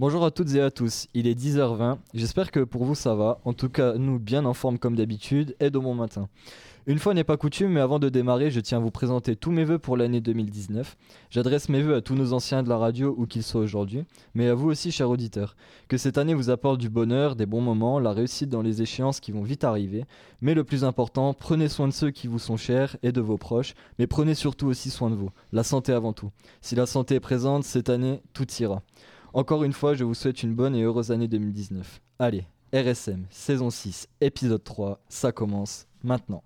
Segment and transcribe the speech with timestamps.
[0.00, 3.40] Bonjour à toutes et à tous, il est 10h20, j'espère que pour vous ça va,
[3.44, 6.28] en tout cas nous bien en forme comme d'habitude et de bon matin.
[6.86, 9.50] Une fois n'est pas coutume, mais avant de démarrer, je tiens à vous présenter tous
[9.50, 10.96] mes vœux pour l'année 2019.
[11.30, 14.46] J'adresse mes vœux à tous nos anciens de la radio, où qu'ils soient aujourd'hui, mais
[14.46, 15.56] à vous aussi, chers auditeurs.
[15.88, 19.18] Que cette année vous apporte du bonheur, des bons moments, la réussite dans les échéances
[19.18, 20.04] qui vont vite arriver.
[20.40, 23.36] Mais le plus important, prenez soin de ceux qui vous sont chers et de vos
[23.36, 25.30] proches, mais prenez surtout aussi soin de vous.
[25.50, 26.30] La santé avant tout.
[26.60, 28.80] Si la santé est présente, cette année, tout ira.
[29.34, 32.00] Encore une fois, je vous souhaite une bonne et heureuse année 2019.
[32.18, 36.42] Allez, RSM, saison 6, épisode 3, ça commence maintenant.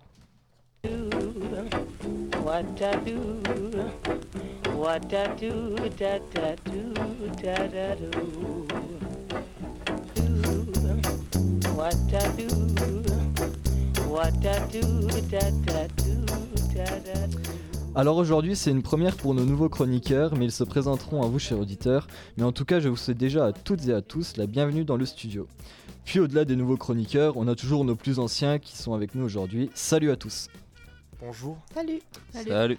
[17.94, 21.38] Alors aujourd'hui c'est une première pour nos nouveaux chroniqueurs, mais ils se présenteront à vous
[21.38, 22.06] chers auditeurs.
[22.38, 24.86] Mais en tout cas je vous souhaite déjà à toutes et à tous la bienvenue
[24.86, 25.46] dans le studio.
[26.06, 29.22] Puis au-delà des nouveaux chroniqueurs, on a toujours nos plus anciens qui sont avec nous
[29.22, 29.68] aujourd'hui.
[29.74, 30.48] Salut à tous.
[31.20, 31.58] Bonjour.
[31.74, 32.00] Salut.
[32.32, 32.78] Salut.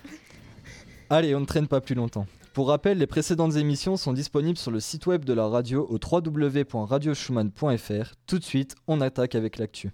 [1.12, 2.26] Allez, on ne traîne pas plus longtemps.
[2.54, 6.00] Pour rappel, les précédentes émissions sont disponibles sur le site web de la radio au
[6.02, 8.16] www.radioschumann.fr.
[8.26, 9.92] Tout de suite, on attaque avec l'actu.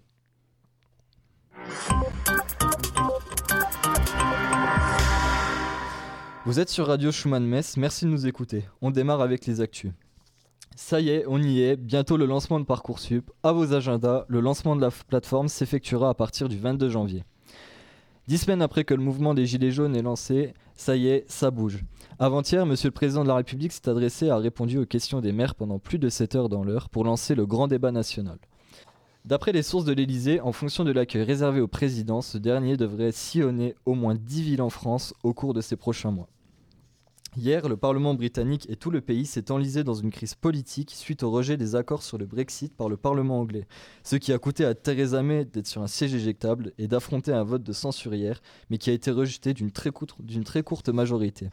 [6.50, 8.64] Vous êtes sur Radio Schumann Metz, merci de nous écouter.
[8.82, 9.92] On démarre avec les actus.
[10.76, 13.30] Ça y est, on y est, bientôt le lancement de Parcoursup.
[13.44, 17.24] À vos agendas, le lancement de la plateforme s'effectuera à partir du 22 janvier.
[18.28, 21.52] Dix semaines après que le mouvement des Gilets jaunes est lancé, ça y est, ça
[21.52, 21.84] bouge.
[22.18, 25.34] Avant-hier, Monsieur le Président de la République s'est adressé et a répondu aux questions des
[25.34, 28.40] maires pendant plus de 7 heures dans l'heure pour lancer le grand débat national.
[29.24, 33.12] D'après les sources de l'Elysée, en fonction de l'accueil réservé au président, ce dernier devrait
[33.12, 36.28] sillonner au moins 10 villes en France au cours de ces prochains mois.
[37.38, 41.22] Hier, le Parlement britannique et tout le pays s'est enlisé dans une crise politique suite
[41.22, 43.68] au rejet des accords sur le Brexit par le Parlement anglais,
[44.04, 47.44] ce qui a coûté à Theresa May d'être sur un siège éjectable et d'affronter un
[47.44, 51.50] vote de censure hier, mais qui a été rejeté d'une très, courte majorité.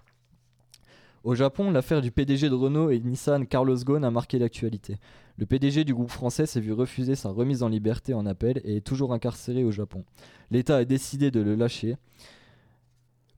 [1.25, 4.97] Au Japon, l'affaire du PDG de Renault et Nissan Carlos Ghosn a marqué l'actualité.
[5.37, 8.77] Le PDG du groupe français s'est vu refuser sa remise en liberté en appel et
[8.77, 10.05] est toujours incarcéré au Japon.
[10.51, 11.97] L'État a décidé de le lâcher.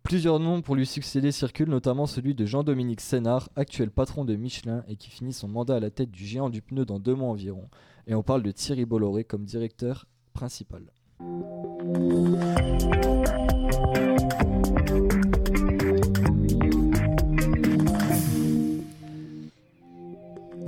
[0.02, 4.82] Plusieurs noms pour lui succéder circulent, notamment celui de Jean-Dominique Sénard, actuel patron de Michelin
[4.88, 7.28] et qui finit son mandat à la tête du géant du pneu dans deux mois
[7.28, 7.68] environ.
[8.06, 10.82] Et on parle de Thierry Bolloré comme directeur principal.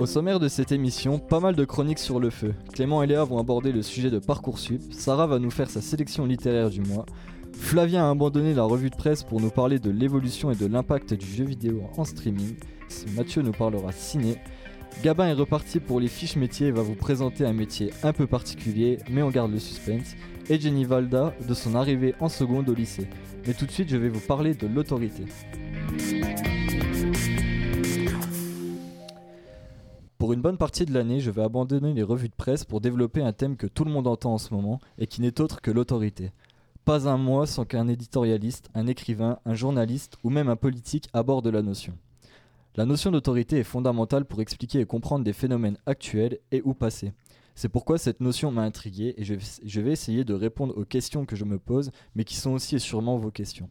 [0.01, 2.55] Au sommaire de cette émission, pas mal de chroniques sur le feu.
[2.73, 6.25] Clément et Léa vont aborder le sujet de Parcoursup, Sarah va nous faire sa sélection
[6.25, 7.05] littéraire du mois,
[7.53, 11.13] Flavien a abandonné la revue de presse pour nous parler de l'évolution et de l'impact
[11.13, 12.55] du jeu vidéo en streaming.
[13.15, 14.37] Mathieu nous parlera ciné.
[15.03, 18.27] Gabin est reparti pour les fiches métiers et va vous présenter un métier un peu
[18.27, 20.15] particulier, mais on garde le suspense.
[20.49, 23.07] Et Jenny Valda de son arrivée en seconde au lycée.
[23.47, 25.23] Mais tout de suite, je vais vous parler de l'autorité.
[30.21, 33.21] Pour une bonne partie de l'année, je vais abandonner les revues de presse pour développer
[33.21, 35.71] un thème que tout le monde entend en ce moment et qui n'est autre que
[35.71, 36.31] l'autorité.
[36.91, 41.47] Pas un mois sans qu'un éditorialiste, un écrivain, un journaliste ou même un politique aborde
[41.47, 41.97] la notion.
[42.75, 47.13] La notion d'autorité est fondamentale pour expliquer et comprendre des phénomènes actuels et ou passés.
[47.55, 51.37] C'est pourquoi cette notion m'a intrigué et je vais essayer de répondre aux questions que
[51.37, 53.69] je me pose, mais qui sont aussi et sûrement vos questions.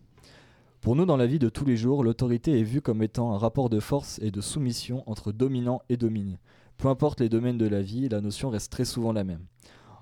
[0.81, 3.39] Pour nous, dans la vie de tous les jours, l'autorité est vue comme étant un
[3.39, 6.39] rapport de force et de soumission entre dominant et dominé.
[6.79, 9.45] Peu importe les domaines de la vie, la notion reste très souvent la même.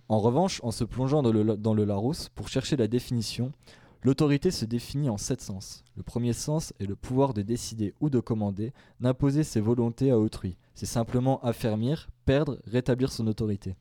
[0.09, 3.53] En revanche, en se plongeant dans le, Larousse pour chercher la définition,
[4.03, 5.85] l'autorité se définit en sept sens.
[5.97, 10.19] Le premier sens est le pouvoir de décider ou de commander, d'imposer ses volontés à
[10.19, 10.57] autrui.
[10.75, 13.77] C'est simplement affermir, perdre, rétablir son autorité.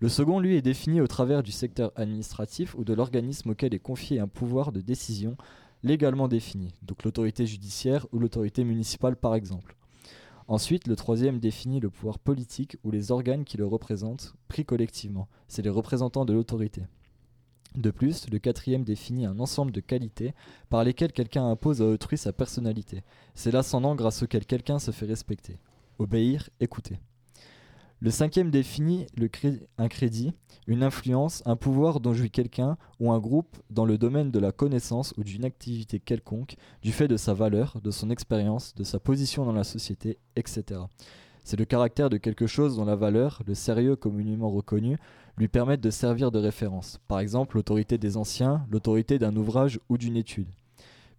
[0.00, 3.78] Le second, lui, est défini au travers du secteur administratif ou de l'organisme auquel est
[3.78, 5.36] confié un pouvoir de décision
[5.84, 9.76] légalement défini, donc l'autorité judiciaire ou l'autorité municipale par exemple.
[10.52, 15.26] Ensuite, le troisième définit le pouvoir politique ou les organes qui le représentent, pris collectivement.
[15.48, 16.82] C'est les représentants de l'autorité.
[17.74, 20.34] De plus, le quatrième définit un ensemble de qualités
[20.68, 23.02] par lesquelles quelqu'un impose à autrui sa personnalité.
[23.34, 25.58] C'est l'ascendant grâce auquel quelqu'un se fait respecter.
[25.98, 27.00] Obéir, écouter.
[28.02, 29.06] Le cinquième définit
[29.78, 30.32] un crédit,
[30.66, 34.50] une influence, un pouvoir dont jouit quelqu'un ou un groupe dans le domaine de la
[34.50, 38.98] connaissance ou d'une activité quelconque, du fait de sa valeur, de son expérience, de sa
[38.98, 40.80] position dans la société, etc.
[41.44, 44.96] C'est le caractère de quelque chose dont la valeur, le sérieux communément reconnu,
[45.38, 46.98] lui permettent de servir de référence.
[47.06, 50.48] Par exemple, l'autorité des anciens, l'autorité d'un ouvrage ou d'une étude.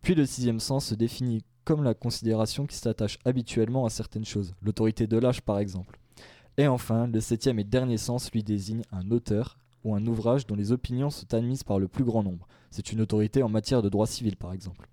[0.01, 4.53] Puis le sixième sens se définit comme la considération qui s'attache habituellement à certaines choses,
[4.61, 5.97] l'autorité de l'âge par exemple.
[6.57, 10.55] Et enfin, le septième et dernier sens lui désigne un auteur ou un ouvrage dont
[10.55, 12.47] les opinions sont admises par le plus grand nombre.
[12.69, 14.87] C'est une autorité en matière de droit civil par exemple.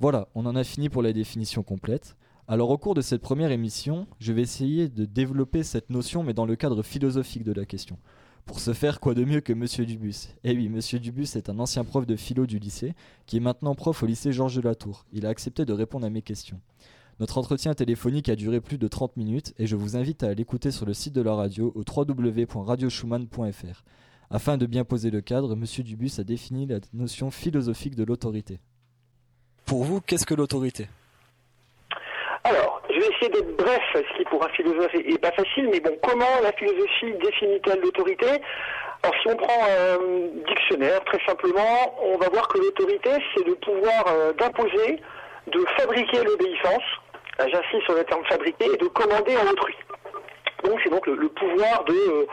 [0.00, 2.16] Voilà, on en a fini pour la définition complète.
[2.48, 6.34] Alors au cours de cette première émission, je vais essayer de développer cette notion mais
[6.34, 7.96] dans le cadre philosophique de la question.
[8.44, 10.30] Pour ce faire, quoi de mieux que Monsieur Dubus?
[10.42, 12.92] Eh oui, Monsieur Dubus est un ancien prof de philo du lycée,
[13.24, 15.06] qui est maintenant prof au lycée Georges de la Tour.
[15.12, 16.60] Il a accepté de répondre à mes questions.
[17.22, 20.72] Notre entretien téléphonique a duré plus de 30 minutes et je vous invite à l'écouter
[20.72, 23.84] sur le site de la radio au www.radioschumann.fr.
[24.28, 28.58] Afin de bien poser le cadre, Monsieur Dubus a défini la notion philosophique de l'autorité.
[29.66, 30.88] Pour vous, qu'est-ce que l'autorité?
[32.42, 35.78] Alors, je vais essayer d'être bref, ce qui pour un philosophe n'est pas facile, mais
[35.78, 38.26] bon, comment la philosophie définit-elle l'autorité?
[39.04, 39.98] Alors, si on prend un
[40.48, 45.00] dictionnaire, très simplement, on va voir que l'autorité, c'est le pouvoir euh, d'imposer,
[45.46, 46.82] de fabriquer l'obéissance,
[47.38, 49.74] j'insiste sur le terme fabriquer, et de commander à autrui.
[50.64, 52.26] Donc, c'est donc le, pouvoir de...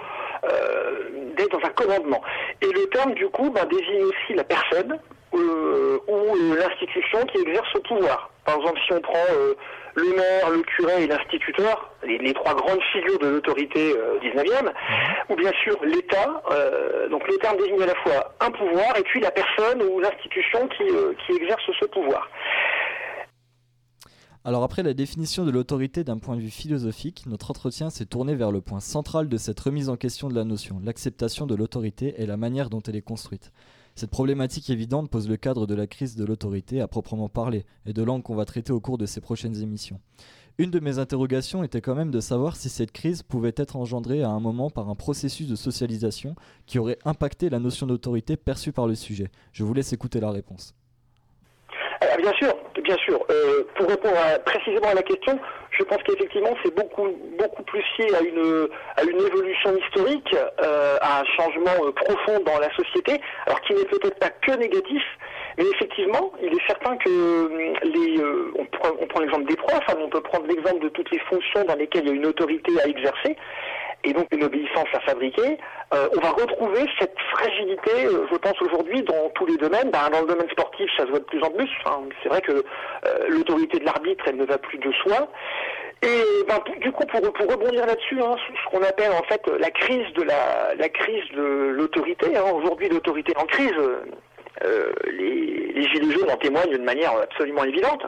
[0.46, 2.22] Euh, d'être dans un commandement.
[2.62, 4.98] Et le terme, du coup, ben, désigne aussi la personne,
[5.34, 8.32] euh, ou euh, l'institution qui exerce ce pouvoir.
[8.46, 9.54] Par exemple, si on prend euh,
[9.96, 13.94] le maire, le curé et l'instituteur, les, trois grandes figures de l'autorité
[14.24, 14.72] 19e, mhm.
[15.30, 16.42] ou bien sûr l'État,
[17.12, 20.68] donc le terme désigne à la fois un pouvoir et puis la personne ou l'institution
[20.70, 20.86] qui,
[21.26, 22.28] qui exerce ce pouvoir.
[24.46, 28.36] Alors après la définition de l'autorité d'un point de vue philosophique, notre entretien s'est tourné
[28.36, 32.14] vers le point central de cette remise en question de la notion, l'acceptation de l'autorité
[32.18, 33.52] et la manière dont elle est construite.
[33.96, 37.92] Cette problématique évidente pose le cadre de la crise de l'autorité à proprement parler, et
[37.92, 40.00] de langue qu'on va traiter au cours de ces prochaines émissions.
[40.58, 44.24] Une de mes interrogations était quand même de savoir si cette crise pouvait être engendrée
[44.24, 48.72] à un moment par un processus de socialisation qui aurait impacté la notion d'autorité perçue
[48.72, 49.32] par le sujet.
[49.52, 50.76] Je vous laisse écouter la réponse.
[52.02, 53.20] Ah, bien sûr, bien sûr.
[53.30, 54.16] Euh, pour répondre
[54.46, 55.38] précisément à la question,
[55.72, 60.98] je pense qu'effectivement c'est beaucoup beaucoup plus lié à une à une évolution historique, euh,
[61.02, 65.04] à un changement euh, profond dans la société, alors qui n'est peut-être pas que négatif,
[65.58, 67.10] mais effectivement, il est certain que
[67.84, 68.24] les
[68.58, 71.20] on prend, on prend l'exemple des profs, hein, on peut prendre l'exemple de toutes les
[71.20, 73.36] fonctions dans lesquelles il y a une autorité à exercer
[74.04, 75.58] et donc une obéissance à fabriquer,
[75.94, 79.92] euh, on va retrouver cette fragilité, euh, je pense aujourd'hui, dans tous les domaines.
[79.92, 81.70] Ben, dans le domaine sportif, ça se voit de plus en plus.
[82.24, 85.28] c'est vrai que euh, l'autorité de l'arbitre, elle ne va plus de soi.
[86.02, 90.14] Et ben, du coup, pour, rebondir là-dessus, hein, ce qu'on appelle en fait la crise
[90.14, 92.38] de la, la crise de l'autorité.
[92.38, 93.74] Hein, aujourd'hui, l'autorité en crise,
[95.08, 98.04] les, les gilets jaunes en témoignent d'une manière absolument évidente.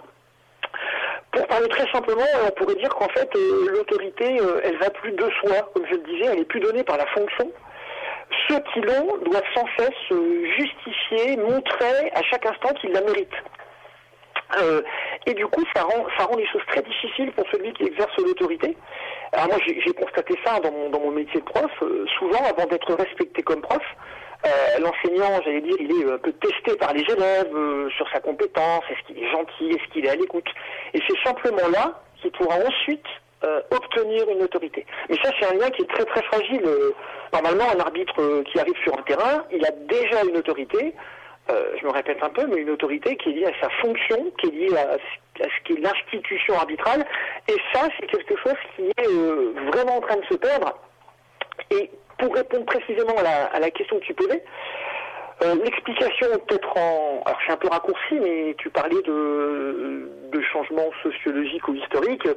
[1.48, 5.30] Parler très simplement, on pourrait dire qu'en fait, euh, l'autorité, euh, elle va plus de
[5.40, 7.52] soi, comme je le disais, elle est plus donnée par la fonction.
[8.48, 13.30] Ceux qui l'ont doivent sans cesse euh, justifier, montrer à chaque instant qu'ils la méritent.
[15.26, 18.76] et du coup, ça rend, les choses très difficiles pour celui qui exerce l'autorité.
[19.32, 21.72] Alors moi, j'ai constaté ça dans mon métier de prof.
[22.20, 23.84] souvent, avant d'être respecté comme prof,
[24.46, 28.20] euh, l'enseignant, j'allais dire, il est un peu testé par les élèves euh, sur sa
[28.20, 30.48] compétence, est-ce qu'il est gentil, est-ce qu'il est à l'écoute.
[30.94, 33.06] Et c'est simplement là qu'il pourra ensuite
[33.44, 34.86] euh, obtenir une autorité.
[35.10, 36.64] Mais ça, c'est un lien qui est très très fragile.
[37.32, 40.94] normalement, un arbitre qui arrive sur un terrain, il a déjà une autorité.
[41.50, 44.48] je me répète un peu, mais une autorité qui est liée à sa fonction, qui
[44.48, 47.06] est liée à, à ce qu'est l'institution arbitrale.
[47.48, 50.74] Et ça, c'est quelque chose qui est vraiment en train de se perdre.
[51.70, 54.44] Et pour répondre précisément à la, question que tu posais,
[55.44, 57.24] euh, l'explication peut-être en...
[57.26, 62.28] Alors c'est un peu raccourci, mais tu parlais de, de changements sociologiques ou historiques.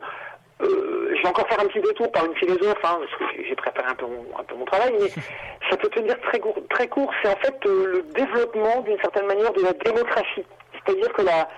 [0.63, 3.57] Euh, je vais encore faire un petit détour par une philosophe, hein, parce que j'ai
[3.57, 5.09] préparé un peu, mon, un peu mon travail, mais
[5.71, 6.57] ça peut tenir très court.
[6.71, 10.45] Très court c'est en fait euh, le développement d'une certaine manière de la démocratie.
[10.73, 11.49] C'est-à-dire que la,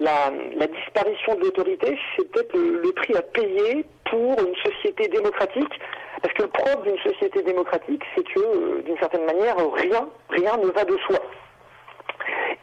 [0.00, 0.30] la,
[0.66, 5.72] disparition de l'autorité, c'est peut-être le, prix à payer pour une société démocratique
[6.22, 10.56] parce que le propre d'une société démocratique, c'est que, euh, d'une certaine manière, rien, rien
[10.56, 11.18] ne va de soi.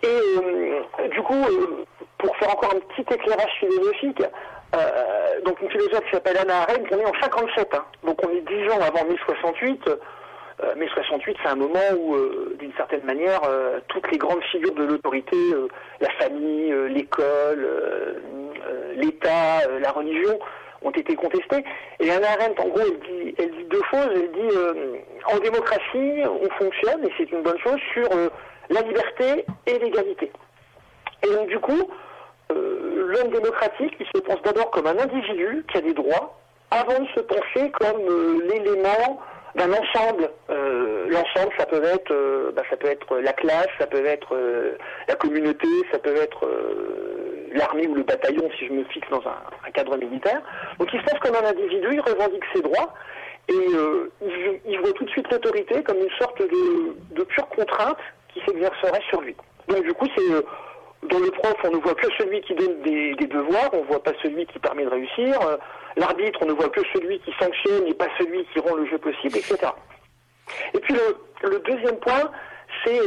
[0.02, 1.86] Et euh, du coup, euh,
[2.18, 4.24] pour faire encore un petit éclairage philosophique,
[5.46, 7.86] donc une philosophe qui s'appelle Anna Arendt, on est en 57, hein.
[8.04, 9.88] donc on est 10 ans avant 1068.
[10.78, 12.16] 1068, c'est un moment où,
[12.60, 13.42] d'une certaine manière,
[13.88, 15.38] toutes les grandes figures de l'autorité,
[16.00, 17.68] la famille, l'école,
[18.96, 20.40] l'État, la religion,
[20.84, 21.64] ont été contestés.
[22.00, 24.10] Et Anna Arendt, en gros, elle dit, elle dit deux choses.
[24.14, 24.98] Elle dit, euh,
[25.32, 28.30] en démocratie, on fonctionne, et c'est une bonne chose, sur euh,
[28.70, 30.32] la liberté et l'égalité.
[31.24, 31.90] Et donc, du coup,
[32.52, 36.38] euh, l'homme démocratique, il se pense d'abord comme un individu qui a des droits,
[36.72, 38.02] avant de se penser comme
[38.48, 39.22] l'élément
[39.56, 40.30] d'un ensemble.
[40.50, 44.36] L'ensemble, ça peut être, bah, ça peut être la classe, ça peut être
[45.08, 46.48] la communauté, ça peut être
[47.54, 50.42] l'armée ou le bataillon si je me fixe dans un, cadre militaire.
[50.80, 52.94] Donc il se pense comme un individu, il revendique ses droits
[53.50, 54.12] et euh,
[54.66, 57.98] il, voit tout de suite l'autorité comme une sorte de, pure contrainte
[58.34, 59.36] qui s'exercerait sur lui.
[59.68, 60.42] Donc du coup, c'est euh,
[61.10, 64.04] dans le prof, on ne voit que celui qui donne des, devoirs, on ne voit
[64.04, 65.40] pas celui qui permet de réussir.
[65.42, 65.58] Euh,
[65.98, 68.98] l'arbitre, on ne voit que celui qui sanctionne et pas celui qui rend le jeu
[68.98, 69.58] possible, etc.
[70.74, 72.30] Et puis le, deuxième point,
[72.84, 73.00] c'est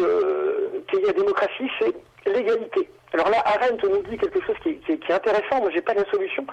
[0.90, 1.94] qu'il y a démocratie, c'est
[2.32, 2.88] l'égalité.
[3.12, 6.44] Alors là, Arendt nous dit quelque chose qui, est intéressant, moi j'ai pas la solution,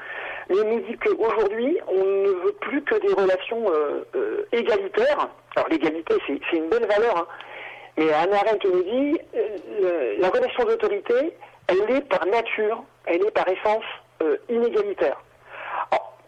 [0.50, 5.30] mais il nous dit qu'aujourd'hui, on ne veut plus que des relations euh, euh, égalitaires.
[5.56, 7.28] Alors l'égalité, c'est une belle valeur, hein.
[7.98, 11.36] Mais Anna Arendt nous dit, euh, la relation d'autorité,
[11.68, 13.86] elle est par nature, elle est par essence
[14.48, 15.22] inégalitaire.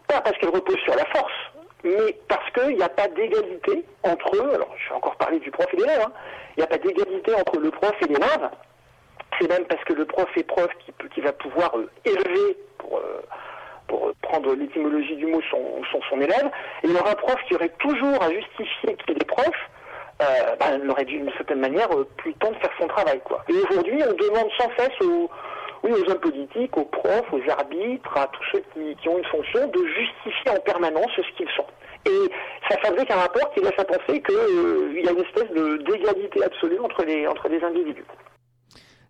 [0.06, 1.32] pas parce qu'elle repose sur la force,
[1.82, 5.50] mais parce qu'il n'y a pas d'égalité entre eux, alors je vais encore parler du
[5.50, 6.12] prof et des élèves, hein.
[6.56, 8.50] il n'y a pas d'égalité entre le prof et l'élève,
[9.38, 10.68] c'est même parce que le prof est prof
[11.14, 13.22] qui, va pouvoir euh, élever, pour, euh,
[13.86, 16.50] pour prendre l'étymologie du mot, son, son, élève.
[16.82, 19.54] Et il y aura un prof qui aurait toujours à justifier qu'il est prof,
[20.22, 23.20] euh, bah, il aurait d'une certaine manière plus le temps de faire son travail.
[23.24, 23.44] Quoi.
[23.48, 25.30] Et aujourd'hui, on demande sans cesse aux,
[25.82, 29.66] oui, aux hommes politiques, aux profs, aux arbitres, à tous ceux qui, ont une fonction,
[29.68, 31.66] de justifier en permanence ce qu'ils sont.
[32.06, 32.30] Et
[32.70, 36.78] ça fabrique un rapport qui laisse à penser qu'il y a une espèce d'égalité absolue
[36.80, 38.04] entre les, entre les individus.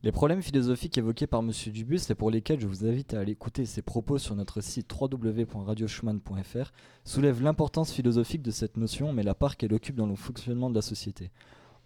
[0.06, 1.50] Les problèmes philosophiques évoqués par M.
[1.72, 4.88] Dubus et pour lesquels je vous invite à aller écouter ses propos sur notre site
[4.88, 6.72] www.radioschumann.fr
[7.02, 10.76] soulèvent l'importance philosophique de cette notion mais la part qu'elle occupe dans le fonctionnement de
[10.76, 11.32] la société.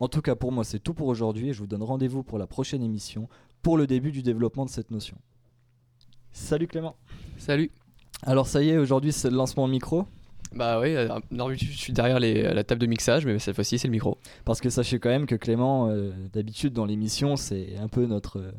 [0.00, 2.37] En tout cas pour moi c'est tout pour aujourd'hui et je vous donne rendez-vous pour
[2.37, 3.27] la prochaine émission
[3.62, 5.17] pour le début du développement de cette notion.
[6.31, 6.97] Salut Clément
[7.39, 7.71] Salut
[8.25, 10.05] Alors ça y est, aujourd'hui c'est le lancement micro
[10.52, 10.95] bah oui,
[11.30, 14.19] d'habitude je suis derrière la table de mixage, mais cette fois-ci c'est le micro.
[14.45, 18.38] Parce que sachez quand même que Clément, euh, d'habitude dans l'émission, c'est un peu notre.
[18.38, 18.52] Euh,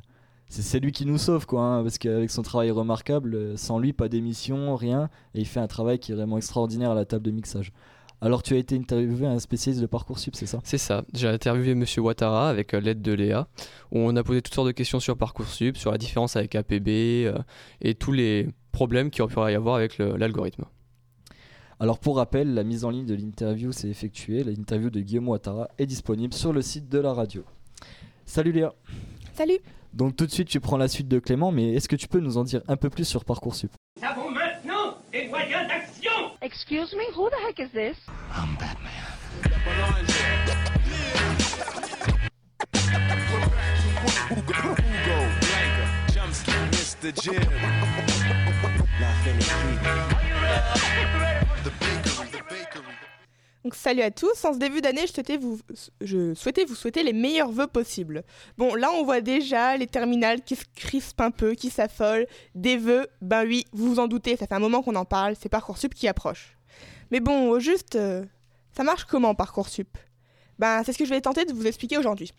[0.48, 3.93] c'est lui qui nous sauve, quoi, hein, parce qu'avec son travail remarquable, euh, sans lui,
[3.93, 7.24] pas d'émission, rien, et il fait un travail qui est vraiment extraordinaire à la table
[7.24, 7.71] de mixage.
[8.24, 10.60] Alors tu as été interviewé un spécialiste de Parcoursup, c'est ça?
[10.63, 11.03] C'est ça.
[11.13, 13.48] J'ai interviewé Monsieur Ouattara avec l'aide de Léa,
[13.91, 16.88] où on a posé toutes sortes de questions sur Parcoursup, sur la différence avec APB
[17.81, 20.65] et tous les problèmes qu'il pourrait y avoir avec l'algorithme.
[21.81, 24.43] Alors pour rappel, la mise en ligne de l'interview s'est effectuée.
[24.43, 27.43] L'interview de Guillaume Ouattara est disponible sur le site de la radio.
[28.23, 28.75] Salut Léa.
[29.33, 29.57] Salut.
[29.91, 32.19] Donc tout de suite tu prends la suite de Clément, mais est-ce que tu peux
[32.19, 33.71] nous en dire un peu plus sur Parcoursup?
[34.00, 36.11] Nous avons maintenant des moyens d'action
[36.43, 37.97] Excuse me, who the heck is this?
[38.31, 38.91] I'm Batman.
[53.63, 55.12] Donc salut à tous, en ce début d'année, je
[56.34, 58.24] souhaitais, vous, souhaiter les meilleurs vœux possibles.
[58.58, 62.25] Bon, là on voit déjà les terminales qui se crispent un peu, qui s'affolent.
[62.56, 65.36] Des vœux, ben oui, vous vous en doutez, ça fait un moment qu'on en parle,
[65.39, 66.58] c'est Parcoursup qui approche.
[67.12, 68.25] Mais bon, juste, euh,
[68.75, 69.96] ça marche comment Parcoursup?
[70.58, 72.32] Ben c'est ce que je vais tenter de vous expliquer aujourd'hui.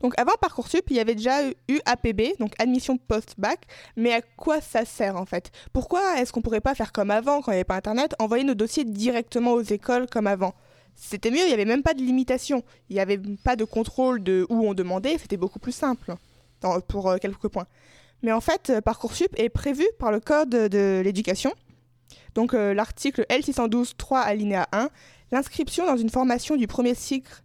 [0.00, 3.60] Donc avant Parcoursup, il y avait déjà eu APB, donc admission post-bac,
[3.96, 5.50] mais à quoi ça sert en fait?
[5.72, 8.44] Pourquoi est-ce qu'on pourrait pas faire comme avant quand il n'y avait pas internet, envoyer
[8.44, 10.54] nos dossiers directement aux écoles comme avant?
[10.96, 14.22] C'était mieux, il n'y avait même pas de limitation, il n'y avait pas de contrôle
[14.22, 16.14] de où on demandait, c'était beaucoup plus simple
[16.88, 17.66] pour euh, quelques points.
[18.22, 21.52] Mais en fait, euh, Parcoursup est prévu par le Code de l'éducation.
[22.34, 24.90] Donc euh, l'article L612.3 alinéa 1,
[25.32, 27.42] l'inscription dans une formation du premier cycle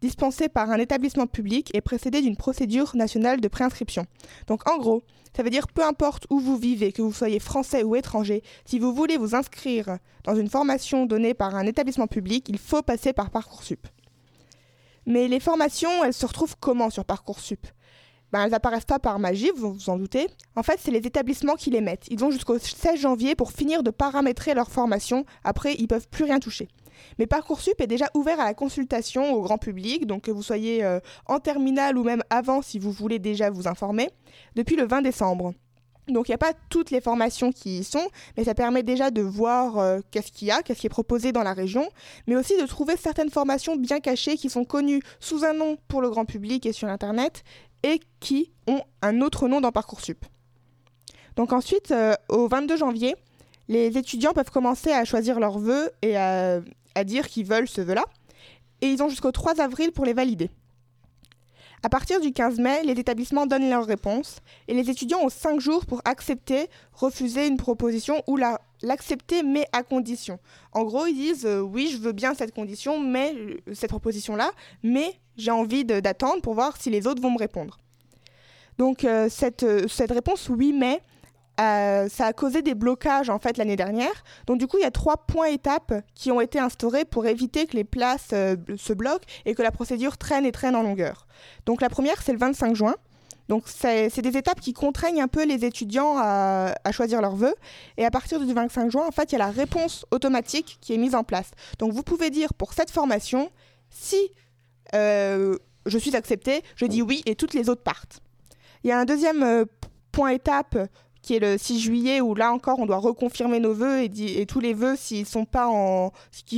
[0.00, 4.06] dispensé par un établissement public et précédé d'une procédure nationale de préinscription.
[4.46, 5.02] Donc en gros,
[5.36, 8.78] ça veut dire peu importe où vous vivez, que vous soyez français ou étranger, si
[8.78, 13.12] vous voulez vous inscrire dans une formation donnée par un établissement public, il faut passer
[13.12, 13.86] par Parcoursup.
[15.06, 17.66] Mais les formations, elles se retrouvent comment sur Parcoursup?
[18.30, 20.26] Ben, elles apparaissent pas par magie, vous vous en doutez.
[20.54, 22.06] En fait, c'est les établissements qui les mettent.
[22.10, 25.24] Ils ont jusqu'au 16 janvier pour finir de paramétrer leur formation.
[25.44, 26.68] Après, ils peuvent plus rien toucher.
[27.18, 30.84] Mais Parcoursup est déjà ouvert à la consultation au grand public, donc que vous soyez
[30.84, 34.10] euh, en terminale ou même avant si vous voulez déjà vous informer,
[34.54, 35.54] depuis le 20 décembre.
[36.08, 39.10] Donc il n'y a pas toutes les formations qui y sont, mais ça permet déjà
[39.10, 41.88] de voir euh, qu'est-ce qu'il y a, qu'est-ce qui est proposé dans la région,
[42.26, 46.00] mais aussi de trouver certaines formations bien cachées qui sont connues sous un nom pour
[46.00, 47.44] le grand public et sur Internet,
[47.82, 50.24] et qui ont un autre nom dans Parcoursup.
[51.36, 53.14] Donc ensuite, euh, au 22 janvier,
[53.68, 56.60] les étudiants peuvent commencer à choisir leurs vœux et à
[56.98, 58.04] à dire qu'ils veulent ce vœu-là,
[58.80, 60.50] et ils ont jusqu'au 3 avril pour les valider.
[61.82, 65.60] À partir du 15 mai, les établissements donnent leurs réponses et les étudiants ont 5
[65.60, 68.36] jours pour accepter, refuser une proposition ou
[68.82, 70.40] l'accepter mais à condition.
[70.72, 73.32] En gros, ils disent euh, oui, je veux bien cette condition, mais
[73.72, 74.50] cette proposition-là,
[74.82, 77.78] mais j'ai envie d'attendre pour voir si les autres vont me répondre.
[78.76, 81.00] Donc euh, cette, euh, cette réponse oui mais
[81.60, 84.24] euh, ça a causé des blocages en fait l'année dernière.
[84.46, 87.66] Donc du coup il y a trois points étapes qui ont été instaurés pour éviter
[87.66, 91.26] que les places euh, se bloquent et que la procédure traîne et traîne en longueur.
[91.66, 92.94] Donc la première c'est le 25 juin.
[93.48, 97.54] Donc c'est des étapes qui contraignent un peu les étudiants à, choisir leurs vœux.
[97.96, 100.92] Et à partir du 25 juin, en fait, il y a la réponse automatique qui
[100.92, 101.52] est mise en place.
[101.78, 103.50] Donc vous pouvez dire pour cette formation,
[103.88, 104.18] si
[104.94, 108.20] euh, je suis accepté, je dis oui et toutes les autres partent.
[108.84, 109.64] Il y a un deuxième
[110.12, 110.76] point étape
[111.22, 114.60] qui est le 6 juillet où là encore on doit reconfirmer nos vœux et, tous
[114.60, 116.12] les vœux s'ils sont pas en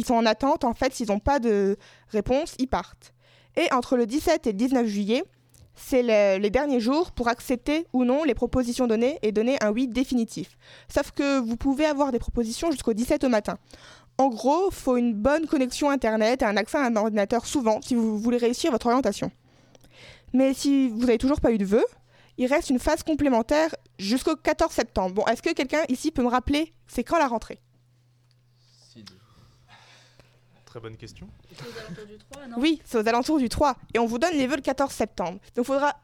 [0.04, 1.76] sont en attente en fait s'ils n'ont pas de
[2.08, 3.12] réponse ils partent.
[3.56, 5.24] Et entre le 17 et le 19 juillet
[5.74, 9.70] c'est le- les derniers jours pour accepter ou non les propositions données et donner un
[9.72, 10.58] oui définitif.
[10.92, 13.56] Sauf que vous pouvez avoir des propositions jusqu'au 17 au matin.
[14.18, 17.80] En gros, il faut une bonne connexion Internet et un accès à un ordinateur souvent
[17.80, 19.30] si vous voulez réussir votre orientation.
[20.34, 21.86] Mais si vous n'avez toujours pas eu de vœux,
[22.40, 25.14] il reste une phase complémentaire jusqu'au 14 septembre.
[25.14, 27.60] Bon, est-ce que quelqu'un ici peut me rappeler c'est quand la rentrée?
[30.64, 31.28] Très bonne question.
[32.56, 33.76] Oui, c'est aux alentours du 3.
[33.92, 35.38] Et on vous donne les vœux le 14 septembre.
[35.54, 35.96] Donc il faudra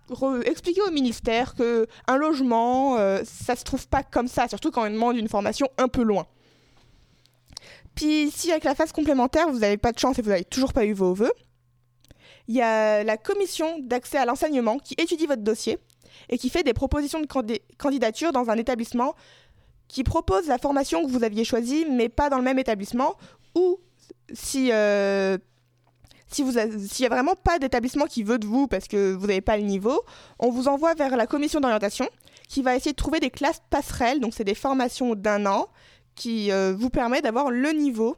[0.44, 4.86] expliquer au ministère que un logement, euh, ça se trouve pas comme ça, surtout quand
[4.86, 6.26] on demande une formation un peu loin.
[7.94, 10.74] Puis si avec la phase complémentaire, vous n'avez pas de chance et vous n'avez toujours
[10.74, 11.32] pas eu vos vœux,
[12.48, 15.78] il y a la commission d'accès à l'enseignement qui étudie votre dossier
[16.28, 19.14] et qui fait des propositions de candi- candidature dans un établissement
[19.88, 23.14] qui propose la formation que vous aviez choisie, mais pas dans le même établissement,
[23.54, 23.78] ou
[24.32, 25.38] si euh,
[26.28, 29.56] s'il n'y a vraiment pas d'établissement qui veut de vous parce que vous n'avez pas
[29.56, 30.02] le niveau,
[30.38, 32.08] on vous envoie vers la commission d'orientation
[32.48, 34.20] qui va essayer de trouver des classes passerelles.
[34.20, 35.68] Donc, c'est des formations d'un an
[36.14, 38.16] qui euh, vous permet d'avoir le niveau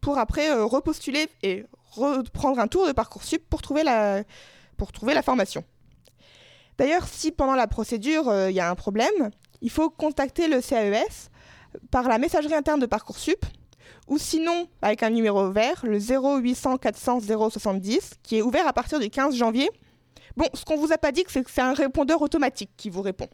[0.00, 4.22] pour après euh, repostuler et reprendre un tour de Parcoursup pour trouver la,
[4.76, 5.64] pour trouver la formation.
[6.78, 9.30] D'ailleurs, si pendant la procédure euh, il y a un problème,
[9.62, 11.30] il faut contacter le CAES
[11.90, 13.44] par la messagerie interne de Parcoursup
[14.08, 19.00] ou sinon avec un numéro vert, le 0800 400 070, qui est ouvert à partir
[19.00, 19.68] du 15 janvier.
[20.36, 23.02] Bon, ce qu'on vous a pas dit, c'est que c'est un répondeur automatique qui vous
[23.02, 23.28] répond.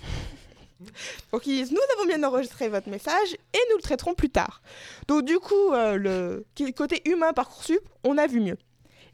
[1.32, 4.62] Donc ils disent, nous avons bien enregistré votre message et nous le traiterons plus tard.
[5.08, 8.58] Donc du coup, euh, le côté humain Parcoursup, on a vu mieux.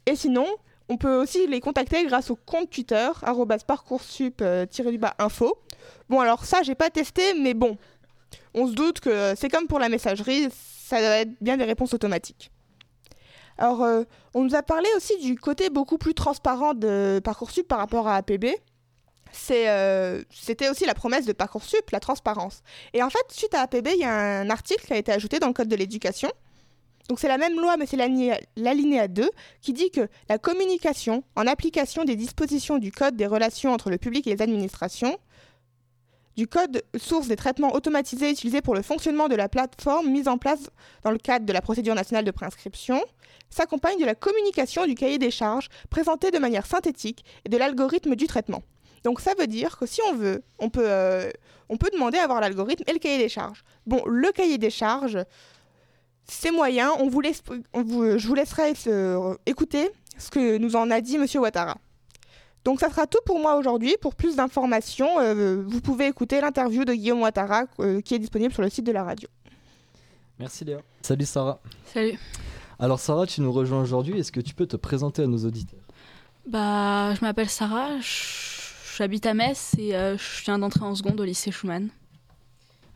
[0.07, 0.47] Et sinon,
[0.89, 3.09] on peut aussi les contacter grâce au compte Twitter,
[3.67, 5.59] parcoursup-info.
[6.09, 7.77] Bon, alors ça, j'ai pas testé, mais bon,
[8.55, 11.95] on se doute que c'est comme pour la messagerie, ça doit être bien des réponses
[11.95, 12.51] automatiques.
[13.59, 17.79] Alors, euh, on nous a parlé aussi du côté beaucoup plus transparent de Parcoursup par
[17.79, 18.47] rapport à APB.
[19.51, 22.63] Euh, C'était aussi la promesse de Parcoursup, la transparence.
[22.95, 25.41] Et en fait, suite à APB, il y a un article qui a été ajouté
[25.41, 26.31] dans le Code de l'éducation.
[27.09, 29.31] Donc c'est la même loi, mais c'est l'alinéa l'alinéa 2
[29.63, 33.99] qui dit que la communication en application des dispositions du Code des relations entre le
[33.99, 35.19] public et les administrations
[36.39, 40.39] du code source des traitements automatisés utilisés pour le fonctionnement de la plateforme mise en
[40.39, 40.71] place
[41.03, 43.03] dans le cadre de la procédure nationale de préinscription
[43.51, 48.15] s'accompagne de la communication du cahier des charges présenté de manière synthétique et de l'algorithme
[48.15, 48.63] du traitement.
[49.03, 51.29] Donc ça veut dire que si on veut, on peut, euh,
[51.69, 53.65] on peut demander à avoir l'algorithme et le cahier des charges.
[53.87, 55.19] Bon, le cahier des charges,
[56.31, 56.91] c'est moyen.
[56.99, 61.01] On vous laisse, on vous, je vous laisserai euh, écouter ce que nous en a
[61.01, 61.77] dit Monsieur Ouattara.
[62.65, 63.97] Donc ça sera tout pour moi aujourd'hui.
[64.01, 68.53] Pour plus d'informations, euh, vous pouvez écouter l'interview de Guillaume Ouattara euh, qui est disponible
[68.53, 69.29] sur le site de la radio.
[70.39, 70.79] Merci Léa.
[71.03, 71.61] Salut Sarah.
[71.93, 72.19] Salut.
[72.79, 74.19] Alors Sarah, tu nous rejoins aujourd'hui.
[74.21, 75.81] Est-ce que tu peux te présenter à nos auditeurs?
[76.47, 81.21] Bah, je m'appelle Sarah, je- j'habite à Metz et euh, je viens d'entrer en seconde
[81.21, 81.89] au lycée Schumann.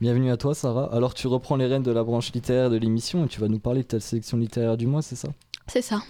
[0.01, 0.93] Bienvenue à toi Sarah.
[0.93, 3.59] Alors tu reprends les rênes de la branche littéraire de l'émission et tu vas nous
[3.59, 5.29] parler de ta sélection littéraire du mois, c'est ça?
[5.67, 6.01] C'est ça.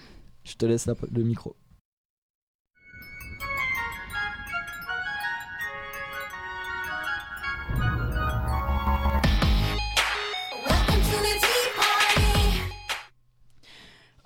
[0.44, 1.54] Je te laisse la- le micro.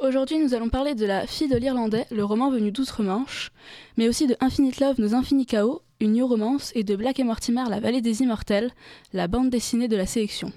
[0.01, 3.51] Aujourd'hui, nous allons parler de La fille de l'Irlandais, le roman venu d'outre-Manche,
[3.97, 7.25] mais aussi de Infinite Love, Nos Infinis Chaos, une new romance, et de Black et
[7.25, 8.73] Mortimer, La vallée des immortels,
[9.13, 10.53] la bande dessinée de la sélection.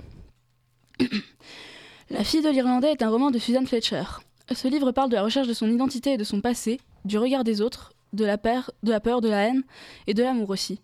[2.10, 4.04] la fille de l'Irlandais est un roman de Suzanne Fletcher.
[4.54, 7.44] Ce livre parle de la recherche de son identité et de son passé, du regard
[7.44, 9.64] des autres, de la, peur, de la peur, de la haine
[10.08, 10.80] et de l'amour aussi.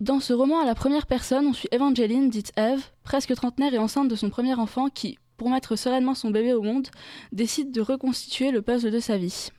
[0.00, 3.78] Dans ce roman à la première personne, on suit Evangeline, dite Eve, presque trentenaire et
[3.78, 6.88] enceinte de son premier enfant qui, pour mettre sereinement son bébé au monde,
[7.32, 9.50] décide de reconstituer le puzzle de sa vie.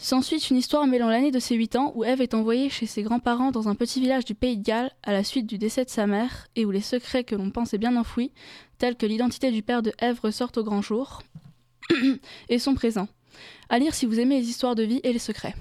[0.00, 3.02] S'ensuit une histoire mêlant l'année de ses 8 ans où Eve est envoyée chez ses
[3.02, 5.90] grands-parents dans un petit village du Pays de Galles à la suite du décès de
[5.90, 8.30] sa mère et où les secrets que l'on pensait bien enfouis,
[8.78, 11.22] tels que l'identité du père de Eve ressortent au grand jour,
[12.48, 13.08] et sont présents.
[13.68, 15.54] À lire si vous aimez les histoires de vie et les secrets.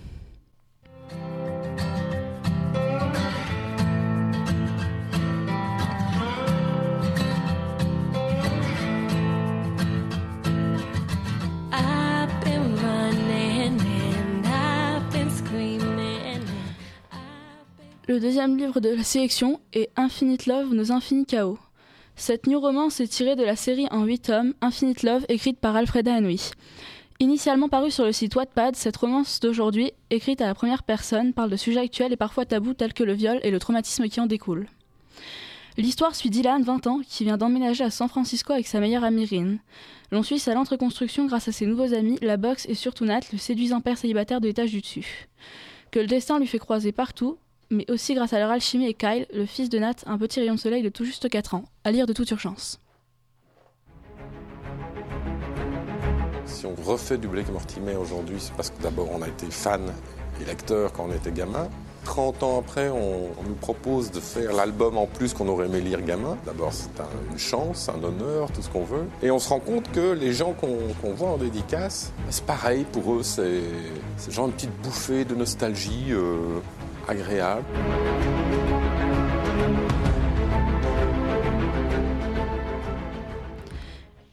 [18.07, 21.59] Le deuxième livre de la sélection est Infinite Love, Nos Infinis Chaos.
[22.15, 25.75] Cette new romance est tirée de la série en 8 tomes Infinite Love, écrite par
[25.75, 26.51] Alfreda Henry.
[27.19, 31.49] Initialement parue sur le site Wattpad, cette romance d'aujourd'hui, écrite à la première personne, parle
[31.49, 34.25] de sujets actuels et parfois tabous tels que le viol et le traumatisme qui en
[34.25, 34.67] découle.
[35.75, 39.25] L'histoire suit Dylan, 20 ans, qui vient d'emménager à San Francisco avec sa meilleure amie
[39.25, 39.57] Rin.
[40.13, 43.19] L'on suit sa lente reconstruction grâce à ses nouveaux amis, la boxe et surtout Nat,
[43.33, 45.27] le séduisant père célibataire de l'étage du dessus.
[45.91, 47.37] Que le destin lui fait croiser partout,
[47.69, 50.55] mais aussi grâce à leur alchimie et Kyle, le fils de Nat, un petit rayon
[50.55, 52.79] de soleil de tout juste 4 ans, à lire de toute urgence.
[56.45, 59.81] Si on refait du Blake Mortimer aujourd'hui, c'est parce que d'abord on a été fan
[60.41, 61.67] et lecteur quand on était gamin.
[62.05, 66.01] 30 ans après, on, nous propose de faire l'album en plus qu'on aurait aimé lire
[66.01, 66.37] gamin.
[66.45, 69.03] D'abord, c'est un- une chance, un honneur, tout ce qu'on veut.
[69.21, 73.13] Et on se rend compte que les gens qu'on voit en dédicace, c'est pareil pour
[73.15, 73.61] eux, c'est
[74.15, 76.59] c'est genre une petite bouffée de nostalgie euh,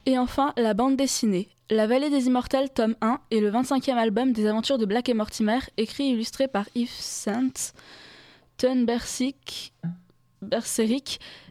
[0.07, 1.49] Et enfin, la bande dessinée.
[1.71, 5.15] La Vallée des Immortels, tome 1, est le 25e album des aventures de Black et
[5.15, 7.53] Mortimer, écrit et illustré par Yves Saint,
[8.59, 8.87] Ton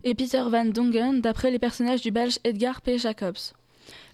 [0.03, 2.97] et Peter Van Dongen, d'après les personnages du belge Edgar P.
[2.99, 3.53] Jacobs.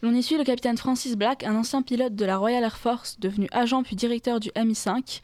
[0.02, 3.20] L'on y suit le capitaine Francis Black, un ancien pilote de la Royal Air Force,
[3.20, 5.22] devenu agent puis directeur du MI5,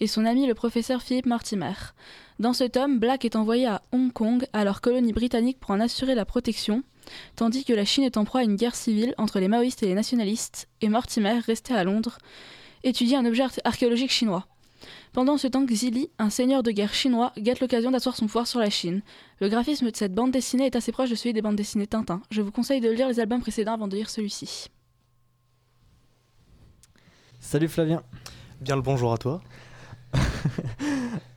[0.00, 1.72] et son ami le professeur Philippe Mortimer.
[2.38, 6.14] Dans ce tome, Black est envoyé à Hong Kong, alors colonie britannique, pour en assurer
[6.14, 6.82] la protection,
[7.36, 9.86] tandis que la Chine est en proie à une guerre civile entre les maoïstes et
[9.86, 12.18] les nationalistes, et Mortimer, resté à Londres,
[12.84, 14.46] étudie un objet ar- archéologique chinois.
[15.18, 18.60] Pendant ce temps, Xili, un seigneur de guerre chinois, guette l'occasion d'asseoir son pouvoir sur
[18.60, 19.02] la Chine.
[19.40, 22.22] Le graphisme de cette bande dessinée est assez proche de celui des bandes dessinées Tintin.
[22.30, 24.68] Je vous conseille de lire les albums précédents avant de lire celui-ci.
[27.40, 28.04] Salut Flavien.
[28.60, 29.40] Bien le bonjour à toi.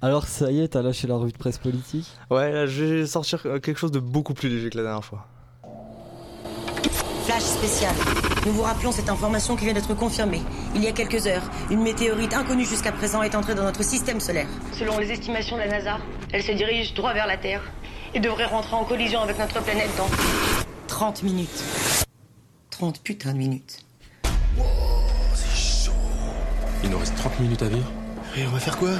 [0.03, 2.05] Alors ça y est, t'as lâché la revue de presse politique?
[2.29, 5.03] Ouais, là, je vais sortir euh, quelque chose de beaucoup plus léger que la dernière
[5.03, 5.25] fois.
[7.25, 7.93] Flash spécial.
[8.45, 10.41] Nous vous rappelons cette information qui vient d'être confirmée.
[10.73, 14.19] Il y a quelques heures, une météorite inconnue jusqu'à présent est entrée dans notre système
[14.19, 14.47] solaire.
[14.73, 15.97] Selon les estimations de la NASA,
[16.33, 17.61] elle se dirige droit vers la Terre
[18.13, 20.09] et devrait rentrer en collision avec notre planète dans
[20.87, 21.63] 30 minutes.
[22.71, 23.85] 30 putains de minutes.
[26.83, 27.91] Il nous reste 30 minutes à vivre.
[28.35, 28.91] Et on va faire quoi?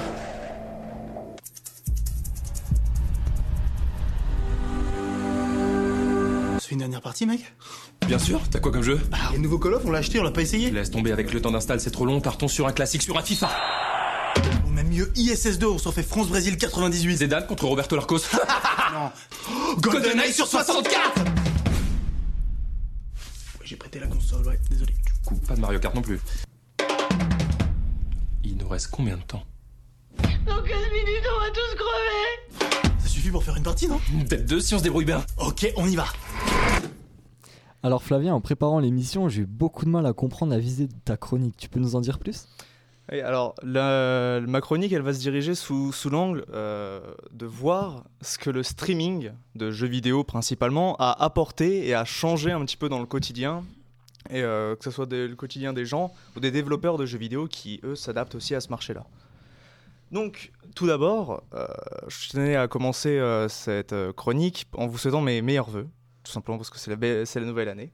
[6.71, 7.41] Une dernière partie, mec?
[8.07, 8.97] Bien sûr, t'as quoi comme jeu?
[9.12, 10.71] Bah, le nouveau Call of, on l'a acheté, on l'a pas essayé.
[10.71, 13.21] Laisse tomber avec le temps d'install, c'est trop long, partons sur un classique, sur un
[13.21, 13.49] FIFA
[14.65, 17.17] Ou même mieux, ISS2, on s'en fait France-Brésil 98.
[17.17, 18.19] Zidane contre Roberto Larcos
[18.93, 19.12] non.
[19.81, 21.25] GoldenEye sur 64 Ouais,
[23.65, 24.93] J'ai prêté la console, ouais, désolé.
[25.25, 26.21] Coup, pas de Mario Kart non plus.
[28.45, 29.43] Il nous reste combien de temps?
[30.47, 32.71] Dans 15 minutes, on va tous crever
[33.03, 33.99] Ça suffit pour faire une partie, non?
[34.29, 35.23] Peut-être deux si on se débrouille bien.
[35.38, 36.05] Ok, on y va.
[37.83, 40.93] Alors Flavien, en préparant l'émission, j'ai eu beaucoup de mal à comprendre la visée de
[41.03, 41.57] ta chronique.
[41.57, 42.47] Tu peux nous en dire plus?
[43.11, 48.37] Et alors, la, ma chronique, elle va se diriger sous, l'angle euh, de voir ce
[48.37, 52.87] que le streaming de jeux vidéo principalement a apporté et a changé un petit peu
[52.87, 53.63] dans le quotidien.
[54.29, 57.47] Et euh, que ce soit le quotidien des gens ou des développeurs de jeux vidéo
[57.47, 59.03] qui, eux, s'adaptent aussi à ce marché-là.
[60.11, 61.65] Donc, tout d'abord, euh,
[62.07, 65.87] je tenais à commencer cette chronique en vous souhaitant mes meilleurs voeux,
[66.23, 67.91] tout simplement parce que c'est la, nouvelle année.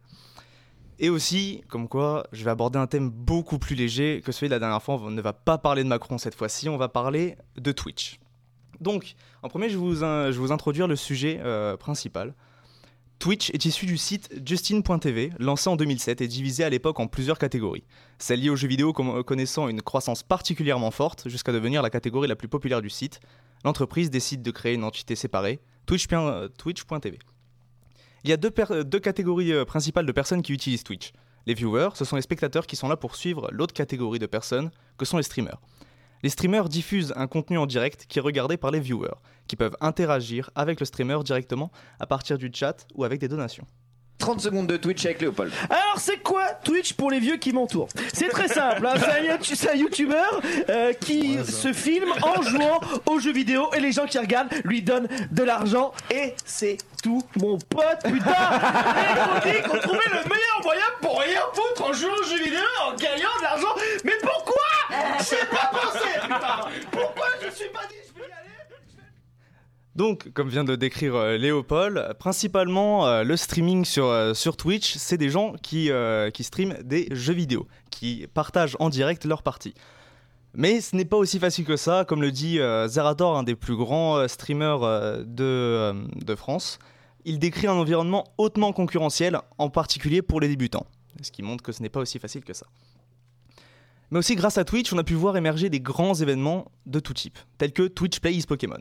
[1.00, 4.54] Et aussi, comme quoi, je vais aborder un thème beaucoup plus léger que celui de
[4.54, 4.96] la dernière fois.
[4.96, 8.20] On ne va pas parler de Macron cette fois-ci, on va parler de Twitch.
[8.82, 12.34] Donc, en premier, je vais vous, vous introduire le sujet euh, principal.
[13.20, 17.40] Twitch est issu du site Justin.tv, lancé en 2007 et divisé à l'époque en plusieurs
[17.40, 17.84] catégories.
[18.20, 22.36] Celle liée aux jeux vidéo connaissant une croissance particulièrement forte jusqu'à devenir la catégorie la
[22.36, 23.20] plus populaire du site.
[23.66, 25.60] L'entreprise décide de créer une entité séparée,
[25.92, 27.18] euh, Twitch.tv.
[28.24, 31.12] Il y a deux, euh, catégories euh, principales de personnes qui utilisent Twitch.
[31.46, 34.72] Les viewers, ce sont les spectateurs qui sont là pour suivre l'autre catégorie de personnes,
[34.98, 35.62] que sont les streamers.
[36.24, 39.16] Les streamers diffusent un contenu en direct qui est regardé par les viewers,
[39.48, 43.66] qui peuvent interagir avec le streamer directement à partir du chat ou avec des donations.
[44.20, 45.52] 30 secondes de Twitch avec Léopold.
[45.70, 47.88] Alors c'est quoi Twitch pour les vieux qui m'entourent?
[48.14, 52.42] C'est très simple, hein, c'est un, youtu- c'est un youtubeur euh, qui se filme en
[52.42, 55.94] jouant aux jeux vidéo et les gens qui regardent lui donnent de l'argent.
[56.12, 58.00] Et c'est tout mon pote.
[58.04, 58.16] Putain
[59.46, 62.60] Les critiques ont trouvé le meilleur moyen pour rien foutre en jouant aux jeux vidéo
[62.88, 63.76] en gagnant de l'argent.
[64.04, 64.56] Mais pourquoi?
[65.20, 66.10] J'ai pas pensé.
[66.24, 68.34] Putain Pourquoi je suis pas dit je peux y aller
[69.98, 74.96] Donc, comme vient de décrire euh, Léopold, principalement euh, le streaming sur, euh, sur Twitch,
[74.96, 75.90] c'est des gens qui,
[76.40, 79.74] streament des jeux vidéo, qui partagent en direct leur partie.
[80.54, 83.76] Mais ce n'est pas aussi facile que ça, comme le dit Zerator, un des plus
[83.76, 84.80] grands streamers
[85.26, 86.80] de, de France.
[87.26, 90.88] Il décrit un environnement hautement concurrentiel, en particulier pour les débutants.
[91.22, 92.66] Ce qui montre que ce n'est pas aussi facile que ça.
[94.10, 97.14] Mais aussi grâce à Twitch, on a pu voir émerger des grands événements de tout
[97.14, 98.80] type, tels que Twitch Plays Pokémon.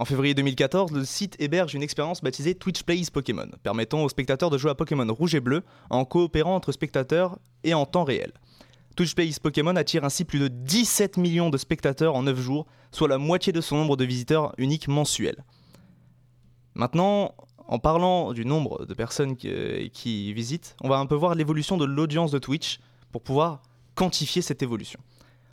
[0.00, 4.48] En février 2014, le site héberge une expérience baptisée Twitch Plays Pokémon, permettant aux spectateurs
[4.48, 8.32] de jouer à Pokémon rouge et bleu en coopérant entre spectateurs et en temps réel.
[8.96, 13.08] Twitch Plays Pokémon attire ainsi plus de 17 millions de spectateurs en 9 jours, soit
[13.08, 15.44] la moitié de son nombre de visiteurs uniques mensuels.
[16.72, 17.34] Maintenant,
[17.68, 21.76] en parlant du nombre de personnes qui, qui visitent, on va un peu voir l'évolution
[21.76, 22.80] de l'audience de Twitch
[23.12, 23.60] pour pouvoir
[23.96, 24.98] quantifier cette évolution.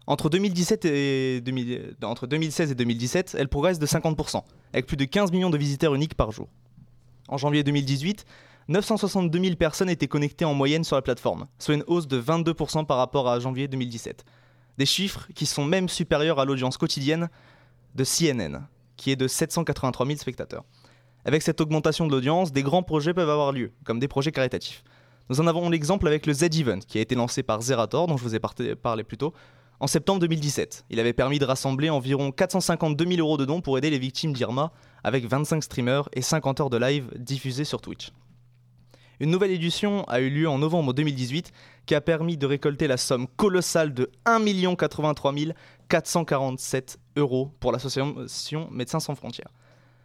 [0.10, 4.42] Entre, 2017 et 2000 entre 2016 et 2017, elle progresse de 50%,
[4.74, 6.48] avec plus de 15 millions de visiteurs uniques par jour.
[7.28, 8.26] En janvier 2018,
[8.70, 12.86] 962 000 personnes étaient connectées en moyenne sur la plateforme, soit une hausse de 22%
[12.86, 14.24] par rapport à janvier 2017.
[14.78, 17.30] Des chiffres qui sont même supérieurs à l'audience quotidienne
[17.96, 18.62] de CNN,
[18.96, 20.64] qui est de 783 000 spectateurs.
[21.26, 24.86] Avec cette augmentation de l'audience, des grands projets peuvent avoir lieu, comme des projets caritatifs.
[25.30, 28.24] Nous en avons l'exemple avec le Z-Event, qui a été lancé par Zerator, dont je
[28.24, 29.34] vous ai parlé plus tôt,
[29.80, 30.86] en septembre 2017.
[30.90, 34.34] Il avait permis de rassembler environ 452 000 euros de dons pour aider les victimes
[34.34, 34.72] d'Irma,
[35.04, 38.12] avec 25 streamers et 50 heures de live diffusées sur Twitch.
[39.20, 41.52] Une nouvelle édition a eu lieu en novembre 2018
[41.88, 45.34] qui a permis de récolter la somme colossale de 1 83
[45.90, 49.50] 447 euros pour l'association Médecins sans frontières.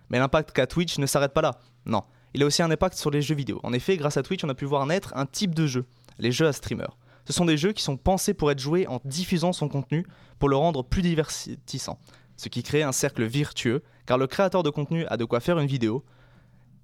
[0.08, 1.58] Mais l'impact qu'a Twitch ne s'arrête pas là.
[1.84, 3.60] Non, il a aussi un impact sur les jeux vidéo.
[3.62, 5.84] En effet, grâce à Twitch, on a pu voir naître un type de jeu,
[6.18, 6.86] les jeux à streamer.
[7.24, 10.06] Ce sont des jeux qui sont pensés pour être joués en diffusant son contenu
[10.38, 11.98] pour le rendre plus divertissant,
[12.36, 15.58] ce qui crée un cercle virtueux car le créateur de contenu a de quoi faire
[15.58, 16.04] une vidéo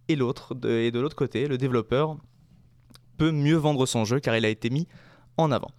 [0.08, 2.16] et l'autre de, l'autre côté, le développeur
[3.18, 4.86] peut mieux vendre son jeu car il a été mis
[5.36, 5.70] en avant.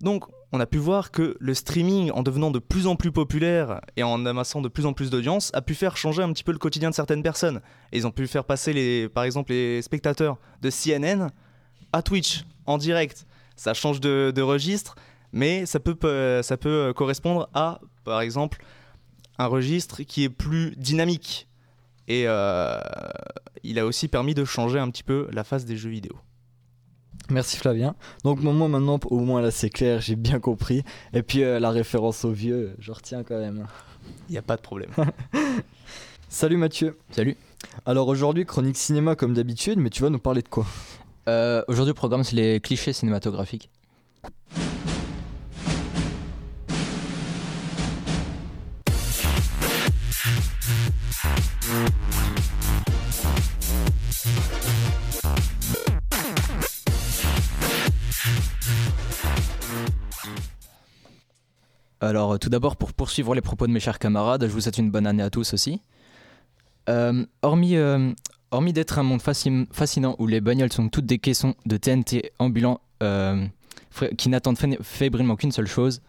[0.00, 3.80] Donc, on a pu voir que le streaming, en devenant de plus en plus populaire
[3.96, 6.52] et en amassant de plus en plus d'audience, a pu faire changer un petit peu
[6.52, 7.60] le quotidien de certaines personnes.
[7.92, 11.28] Ils ont pu faire passer, par exemple, les spectateurs de CNN
[11.92, 13.26] à Twitch en direct.
[13.58, 14.94] Ça change de, de registre,
[15.32, 18.64] mais ça peut, ça peut correspondre à, par exemple,
[19.38, 21.48] un registre qui est plus dynamique.
[22.08, 22.80] Et euh,
[23.62, 26.16] il a aussi permis de changer un petit peu la face des jeux vidéo.
[27.30, 27.94] Merci Flavien.
[28.24, 30.82] Donc moi maintenant, au moins là c'est clair, j'ai bien compris.
[31.12, 33.66] Et puis euh, la référence au vieux, je retiens quand même.
[34.28, 34.90] Il n'y a pas de problème.
[36.30, 36.96] Salut Mathieu.
[37.10, 37.36] Salut.
[37.84, 40.66] Alors aujourd'hui, chronique cinéma comme d'habitude, mais tu vas nous parler de quoi?
[41.28, 43.70] Euh, Aujourd'hui, le programme c'est les clichés cinématographiques.
[62.00, 64.90] Alors, tout d'abord, pour poursuivre les propos de mes chers camarades, je vous souhaite une
[64.90, 65.82] bonne année à tous aussi.
[66.88, 68.12] Euh, hormis euh,
[68.50, 72.80] hormis d'être un monde fascinant où les bagnoles sont toutes des caissons de TNT ambulants
[73.02, 73.46] euh,
[74.16, 76.00] qui n'attendent fébrilement qu'une seule chose,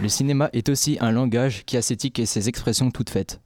[0.00, 3.40] le cinéma est aussi un langage qui a ses tics et ses expressions toutes faites.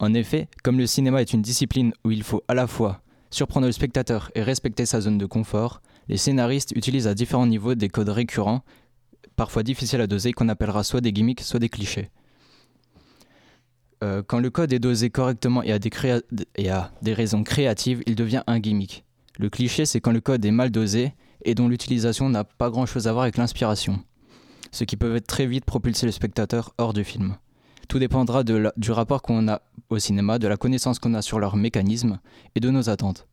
[0.00, 3.66] En effet, comme le cinéma est une discipline où il faut à la fois surprendre
[3.66, 7.88] le spectateur et respecter sa zone de confort, les scénaristes utilisent à différents niveaux des
[7.88, 8.62] codes récurrents,
[9.36, 12.10] parfois difficiles à doser, qu'on appellera soit des gimmicks, soit des clichés.
[14.04, 18.60] Euh, quand le code est dosé correctement et à, des raisons créatives, il devient un
[18.60, 19.04] gimmick.
[19.38, 23.06] Le cliché, c'est quand le code est mal dosé et dont l'utilisation n'a pas grand-chose
[23.06, 24.00] à voir avec l'inspiration,
[24.72, 27.36] ce qui peut très vite propulser le spectateur hors du film.
[27.88, 31.56] Tout dépendra du rapport qu'on a au cinéma, de la connaissance qu'on a sur leur
[31.56, 32.18] mécanisme
[32.54, 33.26] et de nos attentes.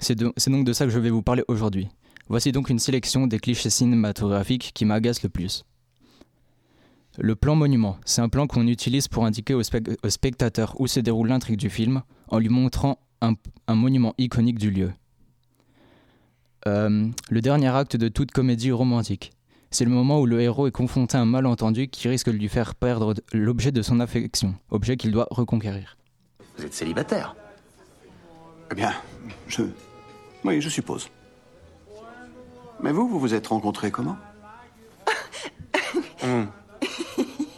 [0.00, 1.88] C'est donc de ça que je vais vous parler aujourd'hui.
[2.28, 5.64] Voici donc une sélection des clichés cinématographiques qui m'agacent le plus.
[7.18, 10.86] Le plan monument, c'est un plan qu'on utilise pour indiquer au, spe au, spectateur où
[10.86, 13.34] se déroule l'intrigue du film en lui montrant un,
[13.66, 14.92] un monument iconique du lieu.
[16.66, 19.32] Euh, le dernier acte de toute comédie romantique.
[19.70, 22.48] C'est le moment où le héros est confronté à un malentendu qui risque de lui
[22.48, 25.96] faire perdre l'objet de son affection, objet qu'il doit reconquérir.
[26.56, 27.34] Vous êtes célibataire?
[28.70, 28.92] Eh bien,
[29.48, 29.62] je...
[30.44, 31.08] Oui, je suppose.
[32.80, 34.16] Mais vous, vous vous êtes rencontrés comment?
[36.22, 36.46] Mmh.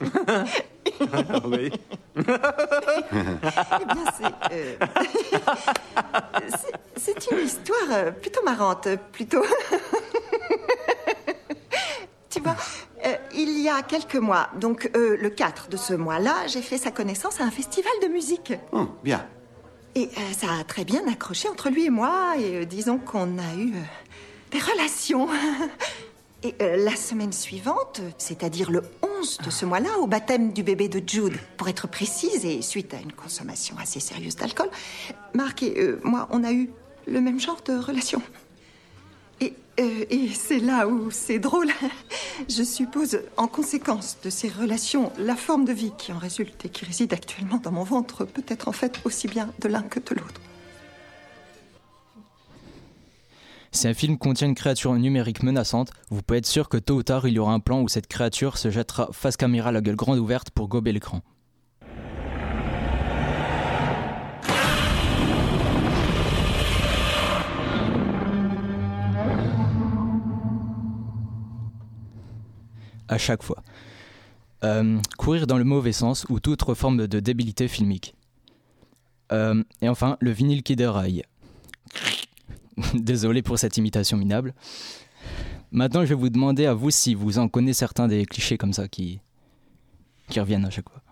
[1.45, 1.71] oui.
[2.17, 4.33] eh bien, c'est.
[4.53, 4.77] Euh...
[6.99, 9.43] c'est une histoire euh, plutôt marrante, plutôt.
[12.31, 12.57] tu vois,
[13.05, 16.79] euh, il y a quelques mois, donc euh, le 4 de ce mois-là, j'ai fait
[16.79, 18.53] sa connaissance à un festival de musique.
[18.73, 19.27] Oh, bien.
[19.95, 23.73] Et ça a très bien accroché entre lui et moi, et disons qu'on a eu
[24.53, 25.29] des relations.
[26.45, 28.83] Et euh, la semaine suivante, c'est-à-dire le
[29.21, 32.95] 11 de ce mois-là, au baptême du bébé de Jude, pour être précise, et suite
[32.95, 34.71] à une consommation assez sérieuse d'alcool,
[35.35, 36.71] Marc et euh, moi, on a eu
[37.09, 38.23] le même genre de relation.
[39.41, 41.71] Et, euh, et c'est là où c'est drôle.
[42.49, 46.69] Je suppose, en conséquence de ces relations, la forme de vie qui en résulte et
[46.69, 49.99] qui réside actuellement dans mon ventre peut être en fait aussi bien de l'un que
[49.99, 50.41] de l'autre.
[53.79, 57.05] Si un film contient une créature numérique menaçante, vous pouvez être sûr que tôt ou
[57.05, 59.95] tard il y aura un plan où cette créature se jettera face caméra la gueule
[59.95, 61.23] grande ouverte pour gober l'écran.
[73.07, 73.63] À chaque fois.
[74.65, 78.17] Euh, courir dans le mauvais sens ou toute autre forme de débilité filmique.
[79.31, 81.23] Euh, et enfin, le vinyle qui déraille.
[82.95, 84.55] Désolé pour cette imitation minable.
[85.71, 88.73] Maintenant, je vais vous demander à vous si vous en connaissez certains des clichés comme
[88.73, 89.21] ça qui,
[90.29, 91.03] qui reviennent à chaque fois.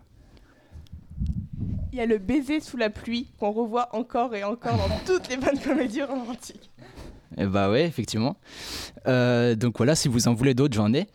[1.93, 5.29] Il y a le baiser sous la pluie qu'on revoit encore et encore dans toutes
[5.29, 6.71] les bonnes comédies romantiques.
[7.37, 8.37] Et bah ouais, effectivement.
[9.07, 11.07] Euh, donc voilà, si vous en voulez d'autres, j'en ai.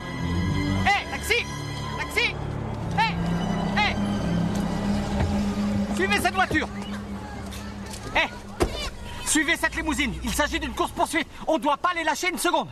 [0.00, 1.44] Hé, taxi
[1.98, 2.30] Taxi
[2.98, 3.14] Hé
[3.76, 3.94] Hé
[5.94, 6.68] Suivez cette voiture
[9.32, 12.68] Suivez cette limousine Il s'agit d'une course-poursuite On doit pas les lâcher une seconde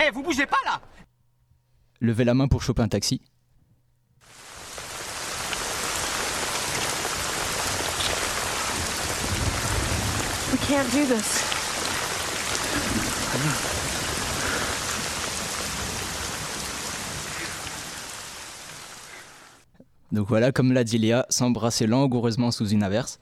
[0.00, 0.80] Hé, vous bougez pas là
[2.00, 3.22] Levez la main pour choper un taxi.
[10.50, 11.44] We can't do this.
[20.10, 23.20] Donc voilà, comme l'a dit Léa, s'embrasser langoureusement sous une averse.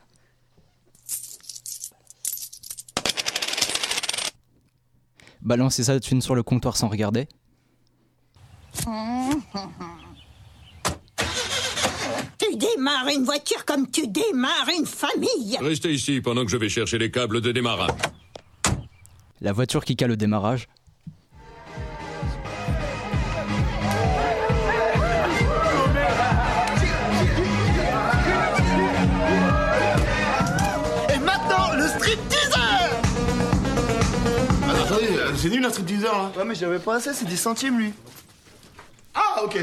[5.43, 7.29] Balancer sa thune sur le comptoir sans regarder.
[12.39, 15.57] Tu démarres une voiture comme tu démarres une famille.
[15.61, 17.93] Restez ici pendant que je vais chercher les câbles de démarrage.
[19.41, 20.67] La voiture qui cale au démarrage.
[35.43, 37.93] C'est nul un stripteaser là Ouais, mais j'avais pas assez, c'est 10 centimes lui.
[39.13, 39.57] Ah, ok.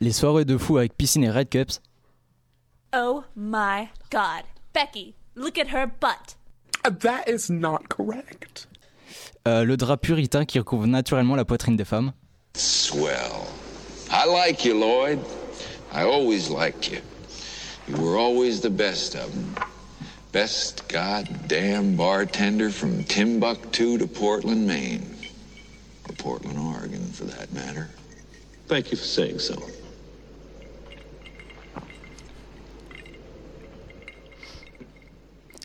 [0.00, 1.82] Les soirées de fou avec piscine et red cups.
[2.96, 4.44] Oh my god.
[4.72, 6.38] Becky, look at her butt.
[7.00, 8.66] That is not correct.
[9.46, 12.12] Euh, le drap puritain qui recouvre naturellement la poitrine des femmes.
[12.56, 13.14] Swell.
[14.10, 15.18] I like you, Lloyd.
[15.92, 17.00] I always liked you.
[17.88, 19.54] You were always the best of them.
[20.32, 25.16] Best goddamn bartender from Timbuktu to Portland, Maine.
[26.08, 27.90] Or Portland, Oregon, for that matter.
[28.66, 29.60] Thank you for saying so.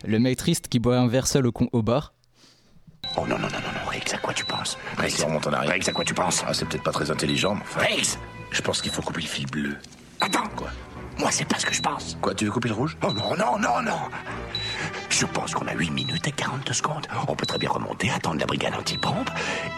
[0.05, 2.13] Le mec triste qui boit un verre seul au, con- au bar?
[3.17, 4.77] Oh non, non, non, non, non, Rex, à quoi tu penses?
[4.97, 5.73] Rex, remonte en arrière.
[5.73, 6.43] Rex, à quoi tu penses?
[6.45, 7.81] Ah, c'est peut-être pas très intelligent, mais enfin...
[7.81, 8.17] Rex
[8.51, 9.75] Je pense qu'il faut couper le fil bleu.
[10.21, 10.69] Attends Quoi?
[11.19, 12.17] Moi, c'est pas ce que je pense.
[12.21, 13.99] Quoi, tu veux couper le rouge Oh non, non, non, non
[15.09, 17.07] Je pense qu'on a 8 minutes et 42 secondes.
[17.27, 19.29] On peut très bien remonter, attendre la brigade anti-bombe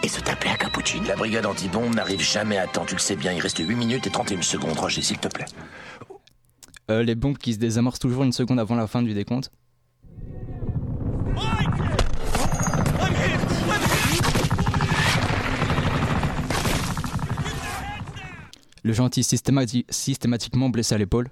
[0.02, 1.06] et se taper un cappuccino.
[1.08, 3.32] La brigade anti-bombe n'arrive jamais à temps, tu le sais bien.
[3.32, 5.46] Il reste 8 minutes et 31 secondes, Roger, s'il te plaît.
[6.90, 9.50] Euh, les bombes qui se désamorcent toujours une seconde avant la fin du décompte.
[18.82, 21.28] Le gentil systémati- systématiquement blessé à l'épaule.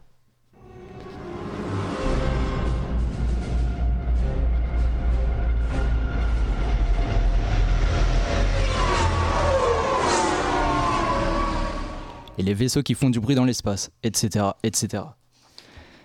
[12.39, 15.03] Et les vaisseaux qui font du bruit dans l'espace, etc., etc.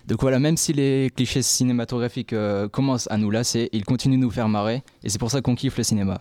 [0.06, 4.22] Donc voilà, même si les clichés cinématographiques euh, commencent à nous lasser, ils continuent de
[4.22, 6.20] nous faire marrer, et c'est pour ça qu'on kiffe le cinéma.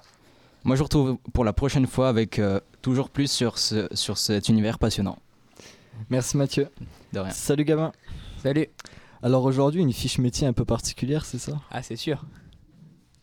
[0.63, 4.19] Moi, je vous retrouve pour la prochaine fois avec euh, toujours plus sur, ce, sur
[4.19, 5.17] cet univers passionnant.
[6.11, 6.69] Merci Mathieu.
[7.13, 7.31] De rien.
[7.31, 7.93] Salut Gabin.
[8.43, 8.67] Salut.
[9.23, 11.53] Alors aujourd'hui, une fiche métier un peu particulière, c'est ça?
[11.71, 12.25] Ah, c'est sûr.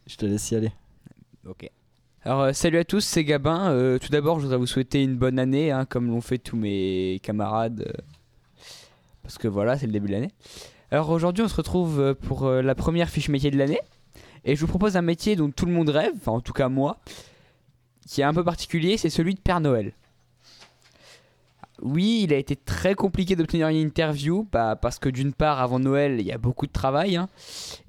[0.06, 0.72] Je te laisse y aller.
[1.46, 1.70] Ok.
[2.22, 3.70] Alors, euh, salut à tous, c'est Gabin.
[3.70, 6.56] Euh, tout d'abord, je voudrais vous souhaiter une bonne année, hein, comme l'ont fait tous
[6.56, 7.84] mes camarades.
[7.86, 8.02] euh,
[9.22, 10.32] parce que voilà, c'est le début de l'année.
[10.90, 13.80] Alors aujourd'hui, on se retrouve pour euh, la première fiche métier de l'année.
[14.44, 16.70] Et je vous propose un métier dont tout le monde rêve, enfin en tout cas
[16.70, 16.98] moi,
[18.07, 19.92] qui est un peu particulier, c'est celui de Père Noël.
[21.82, 25.78] oui, il a été très compliqué d'obtenir une interview, bah, parce que d'une part, avant
[25.78, 27.28] Noël, il y a beaucoup de travail, hein,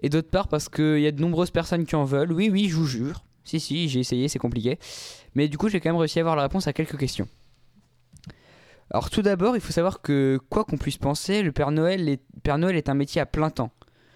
[0.02, 2.32] et d'autre part, parce qu'il y a de nombreuses personnes qui en veulent.
[2.32, 3.24] Oui, oui, je vous jure.
[3.44, 4.80] Si, si, j'ai essayé, c'est compliqué.
[5.36, 7.28] Mais du coup, j'ai quand même réussi à avoir la réponse à quelques questions.
[8.92, 12.22] Alors tout d'abord, il faut savoir que quoi qu'on puisse penser, le Père Noël, est,
[12.44, 13.72] Père Noël est un métier à plein temps.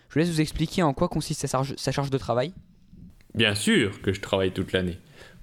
[0.10, 2.54] Je vous laisse vous expliquer en quoi consiste sa charge, sa charge de travail.
[3.34, 4.98] Bien sûr que je travaille toute l'année.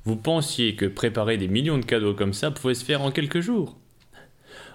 [0.04, 3.40] Vous pensiez que préparer des millions de cadeaux comme ça pouvait se faire en quelques
[3.40, 3.76] jours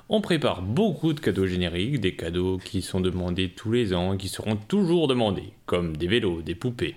[0.08, 4.30] On prépare beaucoup de cadeaux génériques, des cadeaux qui sont demandés tous les ans qui
[4.30, 6.96] seront toujours demandés, comme des vélos, des poupées.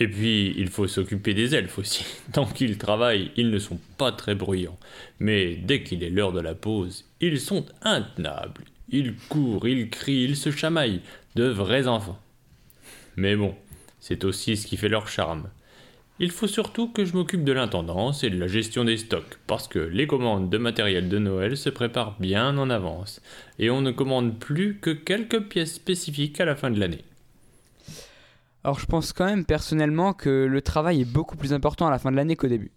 [0.00, 2.04] Et puis, il faut s'occuper des elfes aussi.
[2.32, 4.78] Tant qu'ils travaillent, ils ne sont pas très bruyants.
[5.18, 8.64] Mais dès qu'il est l'heure de la pause, ils sont intenables.
[8.90, 11.00] Ils courent, ils crient, ils se chamaillent.
[11.34, 12.20] De vrais enfants.
[13.16, 13.54] Mais bon,
[14.00, 15.48] c'est aussi ce qui fait leur charme.
[16.20, 19.68] Il faut surtout que je m'occupe de l'intendance et de la gestion des stocks, parce
[19.68, 23.22] que les commandes de matériel de Noël se préparent bien en avance,
[23.60, 27.04] et on ne commande plus que quelques pièces spécifiques à la fin de l'année.
[28.64, 32.00] Alors je pense quand même personnellement que le travail est beaucoup plus important à la
[32.00, 32.72] fin de l'année qu'au début.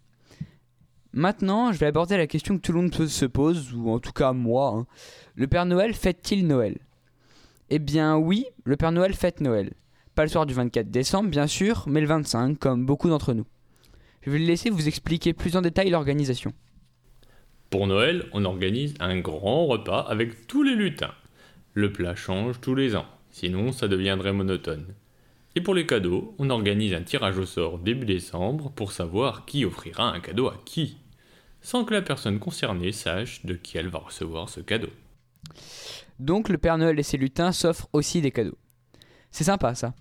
[1.13, 4.13] Maintenant, je vais aborder la question que tout le monde se pose, ou en tout
[4.13, 4.75] cas moi.
[4.77, 4.85] hein.
[5.33, 6.77] Le Père Noël fête-t-il Noël?
[7.71, 9.73] Eh bien oui, le Père Noël fête Noël.
[10.15, 13.45] Pas le soir du 24 décembre, bien sûr, mais le 25, comme beaucoup d'entre nous.
[14.21, 16.53] Je vais le laisser vous expliquer plus en détail l'organisation.
[17.69, 21.13] Pour Noël, on organise un grand repas avec tous les lutins.
[21.73, 24.85] Le plat change tous les ans, sinon ça deviendrait monotone.
[25.55, 29.63] Et pour les cadeaux, on organise un tirage au sort début décembre pour savoir qui
[29.63, 30.97] offrira un cadeau à qui,
[31.61, 34.89] sans que la personne concernée sache de qui elle va recevoir ce cadeau.
[36.19, 38.57] Donc le Père Noël et ses lutins s'offrent aussi des cadeaux.
[39.31, 39.93] C'est sympa ça.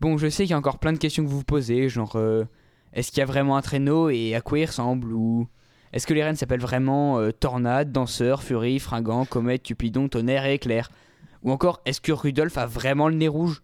[0.00, 2.16] Bon, je sais qu'il y a encore plein de questions que vous vous posez, genre
[2.16, 2.44] euh,
[2.92, 5.46] est-ce qu'il y a vraiment un traîneau et à quoi il ressemble ou
[5.92, 10.54] est-ce que les reines s'appellent vraiment euh, Tornade, Danseur, Furie, Fringant, Comète, Cupidon, Tonnerre et
[10.54, 10.90] Éclair
[11.42, 13.62] Ou encore est-ce que Rudolph a vraiment le nez rouge?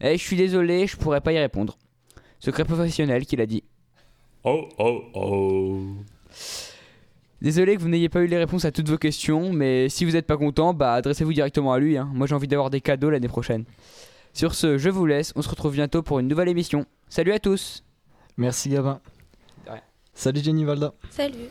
[0.00, 1.76] Eh, je suis désolé, je pourrais pas y répondre.
[2.38, 3.64] Secret professionnel qu'il a dit.
[4.44, 5.82] Oh oh oh.
[7.40, 10.12] Désolé que vous n'ayez pas eu les réponses à toutes vos questions, mais si vous
[10.12, 11.96] n'êtes pas content, bah adressez-vous directement à lui.
[11.96, 12.08] hein.
[12.12, 13.64] Moi j'ai envie d'avoir des cadeaux l'année prochaine.
[14.32, 16.86] Sur ce, je vous laisse, on se retrouve bientôt pour une nouvelle émission.
[17.08, 17.84] Salut à tous
[18.36, 19.00] Merci Gabin.
[20.14, 20.94] Salut Jenny Valda.
[21.10, 21.46] Salut.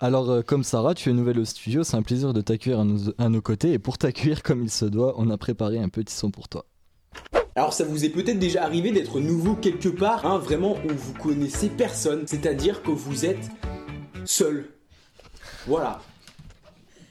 [0.00, 2.84] Alors, euh, comme Sarah, tu es nouvelle au studio, c'est un plaisir de t'accueillir à
[2.84, 3.70] nos, à nos côtés.
[3.70, 6.66] Et pour t'accueillir comme il se doit, on a préparé un petit son pour toi.
[7.54, 11.12] Alors ça vous est peut-être déjà arrivé d'être nouveau quelque part, hein, vraiment où vous
[11.12, 13.50] connaissez personne, c'est-à-dire que vous êtes
[14.24, 14.70] seul.
[15.68, 16.00] Voilà.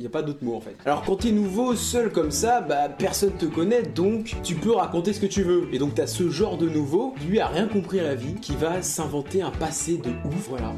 [0.01, 0.75] N'y a pas d'autre mot en fait.
[0.83, 5.13] Alors quand t'es nouveau, seul comme ça, bah personne te connaît, donc tu peux raconter
[5.13, 5.67] ce que tu veux.
[5.71, 8.55] Et donc t'as ce genre de nouveau, lui a rien compris à la vie, qui
[8.55, 10.73] va s'inventer un passé de ouf, voilà.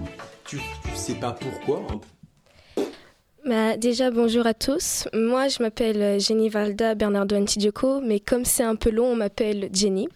[0.45, 2.83] Tu, tu sais pas pourquoi, hein.
[3.45, 5.07] Bah, déjà, bonjour à tous.
[5.13, 9.15] Moi, je m'appelle euh, Jenny Valda Bernardo Antidioco, mais comme c'est un peu long, on
[9.15, 10.09] m'appelle Jenny.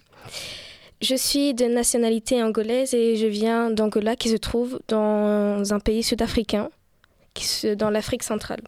[1.02, 6.04] Je suis de nationalité angolaise et je viens d'Angola qui se trouve dans un pays
[6.04, 6.70] sud-africain,
[7.78, 8.62] dans l'Afrique centrale.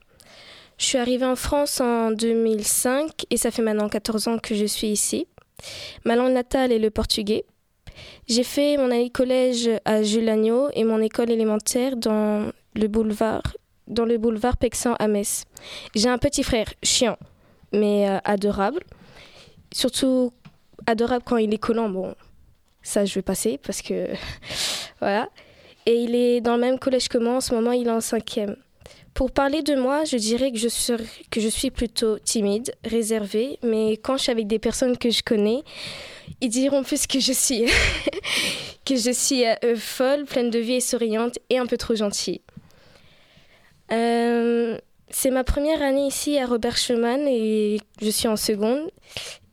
[0.80, 4.64] Je suis arrivée en France en 2005 et ça fait maintenant 14 ans que je
[4.64, 5.28] suis ici.
[6.06, 7.44] Ma langue natale est le portugais.
[8.30, 13.58] J'ai fait mon année collège à Jules Agneau et mon école élémentaire dans le boulevard,
[13.88, 15.44] dans le boulevard Pexan à Metz.
[15.96, 17.18] J'ai un petit frère chiant,
[17.74, 18.80] mais euh, adorable.
[19.74, 20.32] Surtout
[20.88, 21.90] adorable quand il est collant.
[21.90, 22.16] Bon,
[22.84, 24.08] ça je vais passer parce que
[25.02, 25.28] voilà.
[25.86, 27.36] Et il est dans le même collège que moi.
[27.36, 28.56] En ce moment, il est en cinquième.
[29.14, 33.60] Pour parler de moi, je dirais que je, serais- que je suis plutôt timide, réservée,
[33.64, 35.64] mais quand je suis avec des personnes que je connais,
[36.42, 37.66] ils diront plus que je suis,
[38.86, 42.42] que je suis euh, folle, pleine de vie et souriante et un peu trop gentille.
[43.92, 44.78] Euh,
[45.10, 48.90] c'est ma première année ici à Robert Schumann et je suis en seconde.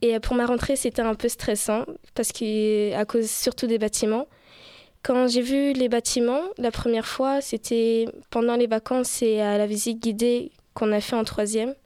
[0.02, 4.28] Et pour ma rentrée, c'était un peu stressant parce que à cause surtout des bâtiments.
[5.06, 9.64] Quand j'ai vu les bâtiments la première fois, c'était pendant les vacances et à la
[9.64, 11.76] visite guidée qu'on a fait en troisième.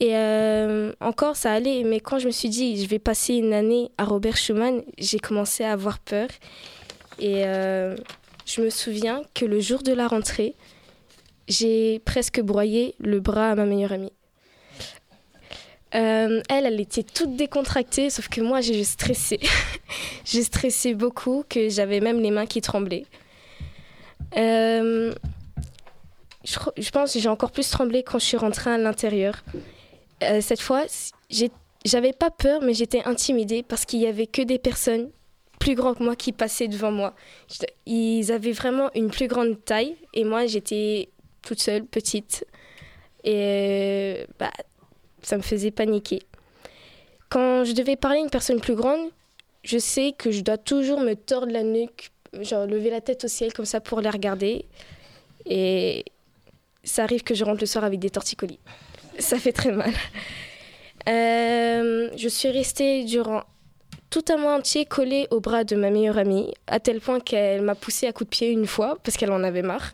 [0.00, 3.54] Et euh, encore, ça allait, mais quand je me suis dit, je vais passer une
[3.54, 6.28] année à Robert Schumann, j'ai commencé à avoir peur.
[7.18, 7.96] Et euh,
[8.44, 10.56] je me souviens que le jour de la rentrée,
[11.48, 14.12] j'ai presque broyé le bras à ma meilleure amie.
[15.96, 19.40] Euh, elle, elle était toute décontractée, sauf que moi, j'ai stressé.
[20.24, 23.06] j'ai stressé beaucoup, que j'avais même les mains qui tremblaient.
[24.36, 25.14] Euh,
[26.44, 29.42] je, pense que j'ai encore plus tremblé quand je suis rentrée à l'intérieur.
[30.22, 30.84] Euh, cette fois,
[31.84, 35.10] j'avais pas peur, mais j'étais intimidée parce qu'il y avait que des personnes
[35.58, 37.14] plus grandes que moi qui passaient devant moi.
[37.86, 41.08] Ils avaient vraiment une plus grande taille et moi, j'étais
[41.40, 42.44] toute seule, petite.
[43.24, 44.52] Et bah,
[45.26, 46.22] ça me faisait paniquer.
[47.28, 49.10] Quand je devais parler à une personne plus grande,
[49.64, 52.12] je sais que je dois toujours me tordre la nuque,
[52.42, 54.66] genre lever la tête au ciel comme ça pour les regarder.
[55.44, 56.04] Et
[56.84, 58.60] ça arrive que je rentre le soir avec des torticolis.
[59.18, 59.92] Ça fait très mal.
[61.08, 63.42] Euh, je suis restée durant
[64.10, 67.62] tout un mois entier collée au bras de ma meilleure amie, à tel point qu'elle
[67.62, 69.92] m'a poussée à coups de pied une fois parce qu'elle en avait marre.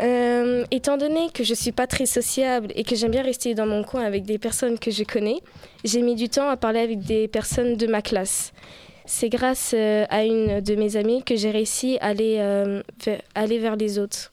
[0.00, 3.66] Euh, étant donné que je suis pas très sociable et que j'aime bien rester dans
[3.66, 5.40] mon coin avec des personnes que je connais,
[5.84, 8.52] j'ai mis du temps à parler avec des personnes de ma classe.
[9.04, 13.76] C'est grâce euh, à une de mes amies que j'ai réussi à aller, euh, vers,
[13.76, 14.32] les autres.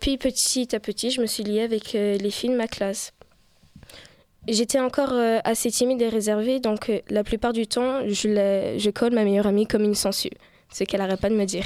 [0.00, 3.12] Puis petit à petit, je me suis liée avec les filles de ma classe.
[4.46, 9.46] J'étais encore assez timide et réservée, donc la plupart du temps, je colle ma meilleure
[9.46, 10.28] amie comme une sangsue,
[10.70, 11.64] ce qu'elle n'arrête pas de me dire.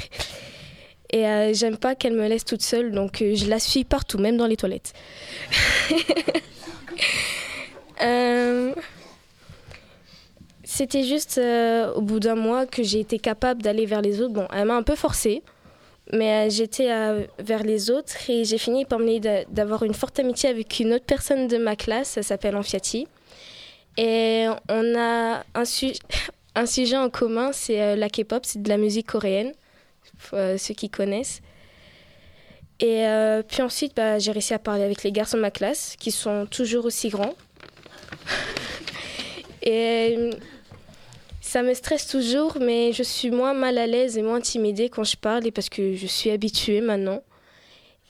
[1.11, 4.17] Et euh, j'aime pas qu'elle me laisse toute seule, donc euh, je la suis partout,
[4.19, 4.93] même dans les toilettes.
[8.01, 8.73] Euh,
[10.63, 11.39] C'était juste
[11.95, 14.33] au bout d'un mois que j'ai été capable d'aller vers les autres.
[14.33, 15.43] Bon, elle m'a un peu forcée,
[16.13, 16.87] mais j'étais
[17.39, 19.19] vers les autres et j'ai fini par me
[19.53, 23.07] d'avoir une forte amitié avec une autre personne de ma classe, ça s'appelle Amfiati.
[23.97, 25.95] Et on a un, su-
[26.55, 29.51] un sujet en commun, c'est la K-pop, c'est de la musique coréenne,
[30.19, 31.41] ceux qui connaissent.
[32.79, 35.95] Et euh, puis ensuite, bah, j'ai réussi à parler avec les garçons de ma classe,
[35.99, 37.35] qui sont toujours aussi grands.
[39.61, 40.31] et euh,
[41.41, 45.03] ça me stresse toujours, mais je suis moins mal à l'aise et moins intimidée quand
[45.03, 47.21] je parle, et parce que je suis habituée maintenant.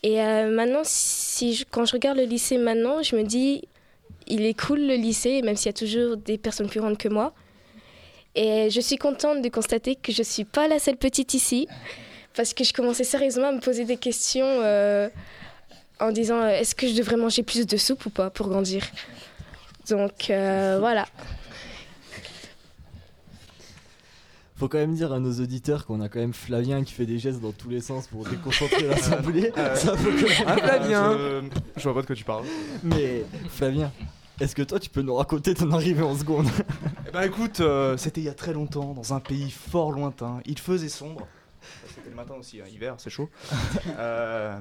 [0.03, 0.83] Et euh, maintenant,
[1.71, 3.67] quand je regarde le lycée maintenant, je me dis,
[4.27, 7.09] il est cool le lycée, même s'il y a toujours des personnes plus grandes que
[7.09, 7.33] moi.
[8.35, 11.67] Et je suis contente de constater que je ne suis pas la seule petite ici,
[12.35, 15.09] parce que je commençais sérieusement à me poser des questions euh,
[15.99, 18.85] en disant, euh, est-ce que je devrais manger plus de soupe ou pas pour grandir?
[19.89, 21.05] Donc euh, voilà.
[24.57, 27.17] Faut quand même dire à nos auditeurs qu'on a quand même Flavien qui fait des
[27.17, 29.53] gestes dans tous les sens pour déconcentrer l'assemblée.
[29.57, 31.41] Euh, Ça peut quand même- ah, Flavien je...
[31.77, 32.43] je vois pas de quoi tu parles.
[32.83, 33.89] Mais Flavien,
[34.39, 36.47] est-ce que toi tu peux nous raconter ton arrivée en seconde?
[37.07, 40.39] Eh ben écoute, euh, c'était il y a très longtemps, dans un pays fort lointain.
[40.45, 41.27] Il faisait sombre.
[41.87, 43.29] C'était le matin aussi, hein, hiver, c'est chaud.
[43.97, 44.59] Euh,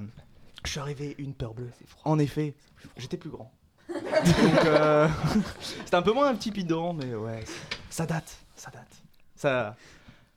[0.64, 1.70] je suis arrivé une peur bleue.
[2.05, 2.55] En effet,
[2.97, 3.53] j'étais plus grand.
[3.89, 5.09] Donc, euh,
[5.61, 7.45] c'était un peu moins un petit mais ouais,
[7.89, 8.89] ça date, ça date.
[9.37, 9.76] Ça,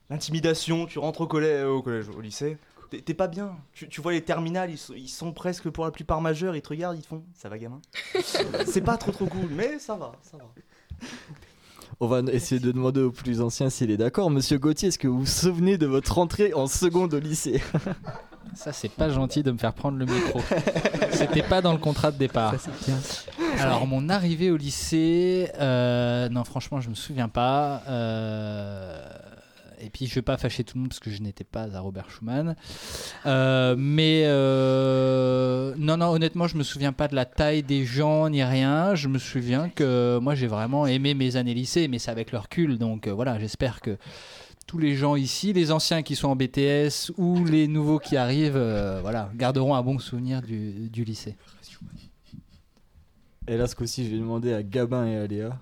[0.09, 2.57] l'intimidation, tu rentres au collège, au, collège, au lycée,
[2.91, 3.55] t'es- t'es pas bien.
[3.73, 6.61] Tu, tu vois les terminales, ils sont, ils sont presque pour la plupart majeurs, ils
[6.61, 7.81] te regardent, ils te font, ça va gamin.
[8.67, 10.43] c'est pas trop trop cool, mais ça va, ça va.
[11.99, 14.29] On va essayer de demander au plus ancien s'il est d'accord.
[14.29, 17.61] Monsieur Gauthier, est-ce que vous vous souvenez de votre entrée en seconde au lycée
[18.55, 20.41] Ça, c'est pas gentil de me faire prendre le micro.
[21.11, 22.55] C'était pas dans le contrat de départ.
[23.59, 27.83] Alors, mon arrivée au lycée, euh, non, franchement, je me souviens pas.
[27.87, 29.07] Euh,
[29.84, 31.79] et puis, je vais pas fâcher tout le monde parce que je n'étais pas à
[31.79, 32.55] Robert Schumann.
[33.25, 38.29] Euh, mais euh, non, non, honnêtement, je me souviens pas de la taille des gens
[38.29, 38.95] ni rien.
[38.95, 42.38] Je me souviens que moi, j'ai vraiment aimé mes années lycée, mais c'est avec le
[42.38, 42.77] recul.
[42.77, 43.97] Donc euh, voilà, j'espère que
[44.67, 48.55] tous les gens ici, les anciens qui sont en BTS ou les nouveaux qui arrivent,
[48.55, 51.36] euh, voilà, garderont un bon souvenir du, lycée.
[53.47, 55.57] Et là, ce coup-ci, je vais demander à Gabin et à Léa.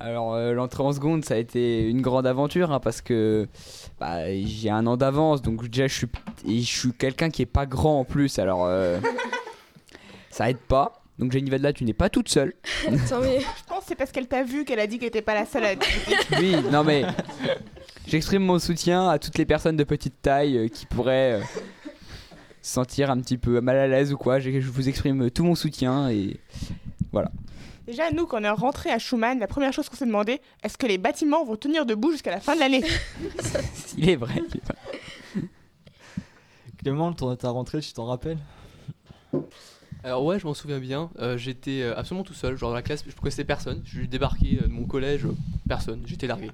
[0.00, 3.48] Alors euh, l'entrée en seconde ça a été une grande aventure hein, parce que
[3.98, 6.08] bah, j'ai un an d'avance donc déjà je suis
[6.46, 8.98] je suis quelqu'un qui est pas grand en plus alors euh,
[10.30, 12.52] ça aide pas donc Jenny là tu n'es pas toute seule.
[13.08, 13.38] Tant mieux.
[13.38, 15.46] Je pense que c'est parce qu'elle t'a vu qu'elle a dit qu'elle était pas la
[15.46, 15.70] seule à
[16.38, 17.04] oui non mais
[18.06, 21.42] j'exprime mon soutien à toutes les personnes de petite taille euh, qui pourraient euh,
[22.60, 24.40] se sentir un petit peu mal à l'aise ou quoi.
[24.40, 26.38] Je je vous exprime tout mon soutien et
[27.12, 27.30] voilà.
[27.86, 30.76] Déjà, nous, quand on est rentré à Schumann, la première chose qu'on s'est demandé, est-ce
[30.76, 32.82] que les bâtiments vont tenir debout jusqu'à la fin de l'année?
[33.96, 34.34] Il est vrai.
[34.36, 35.48] il est vrai.
[36.78, 38.38] Clément, ton- ta rentrée, tu t'en rappelles?
[40.04, 41.10] Alors ouais, je m'en souviens bien.
[41.18, 43.82] Euh, j'étais euh, absolument tout seul, genre dans la classe, je connaissais personne.
[43.84, 45.26] Je suis débarqué euh, de mon collège,
[45.68, 46.50] personne, j'étais largué.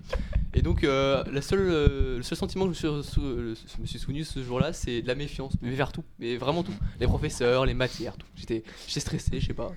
[0.54, 3.54] Et donc euh, la seule, euh, le seul sentiment que je me suis, sou- euh,
[3.76, 6.62] je me suis souvenu ce jour-là, c'est de la méfiance, mais vers tout, mais vraiment
[6.62, 6.74] tout.
[7.00, 8.26] Les professeurs, les matières, tout.
[8.36, 9.72] J'étais, j'étais stressé, je sais pas.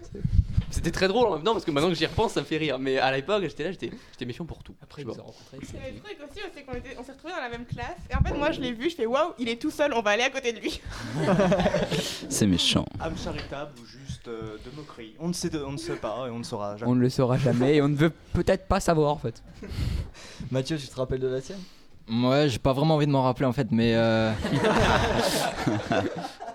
[0.72, 2.58] C'était très drôle en même temps parce que maintenant que j'y repense, ça me fait
[2.58, 2.78] rire.
[2.78, 4.76] Mais à l'époque, j'étais là, j'étais, j'étais méfiant pour tout.
[4.82, 6.74] Après, Le truc aussi, c'est qu'on
[7.04, 7.96] s'est retrouvés dans la même classe.
[8.12, 10.02] Et en fait, moi, je l'ai vu, je fais waouh, il est tout seul, on
[10.02, 10.82] va aller à côté de lui.
[12.30, 12.86] C'est méchant.
[13.00, 15.14] âme charitable ou juste de moquerie.
[15.20, 16.92] On ne sait, on ne sait pas et on ne saura jamais.
[16.92, 19.42] On ne le saura jamais et on ne veut peut-être pas savoir en fait.
[20.52, 21.60] Mathieu, tu te rappelles de la tienne?
[22.08, 23.94] Ouais, j'ai pas vraiment envie de m'en rappeler en fait, mais.
[23.96, 24.32] euh,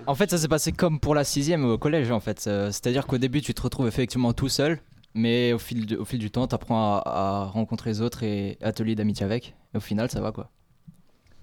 [0.07, 2.45] en fait, ça s'est passé comme pour la sixième au collège en fait.
[2.47, 4.81] Euh, C'est-à-dire qu'au début, tu te retrouves effectivement tout seul,
[5.15, 8.23] mais au fil, du- au fil du temps, tu apprends à, à rencontrer les autres
[8.23, 9.55] et à te lier d'amitié avec.
[9.75, 10.51] Et au final, ça va quoi.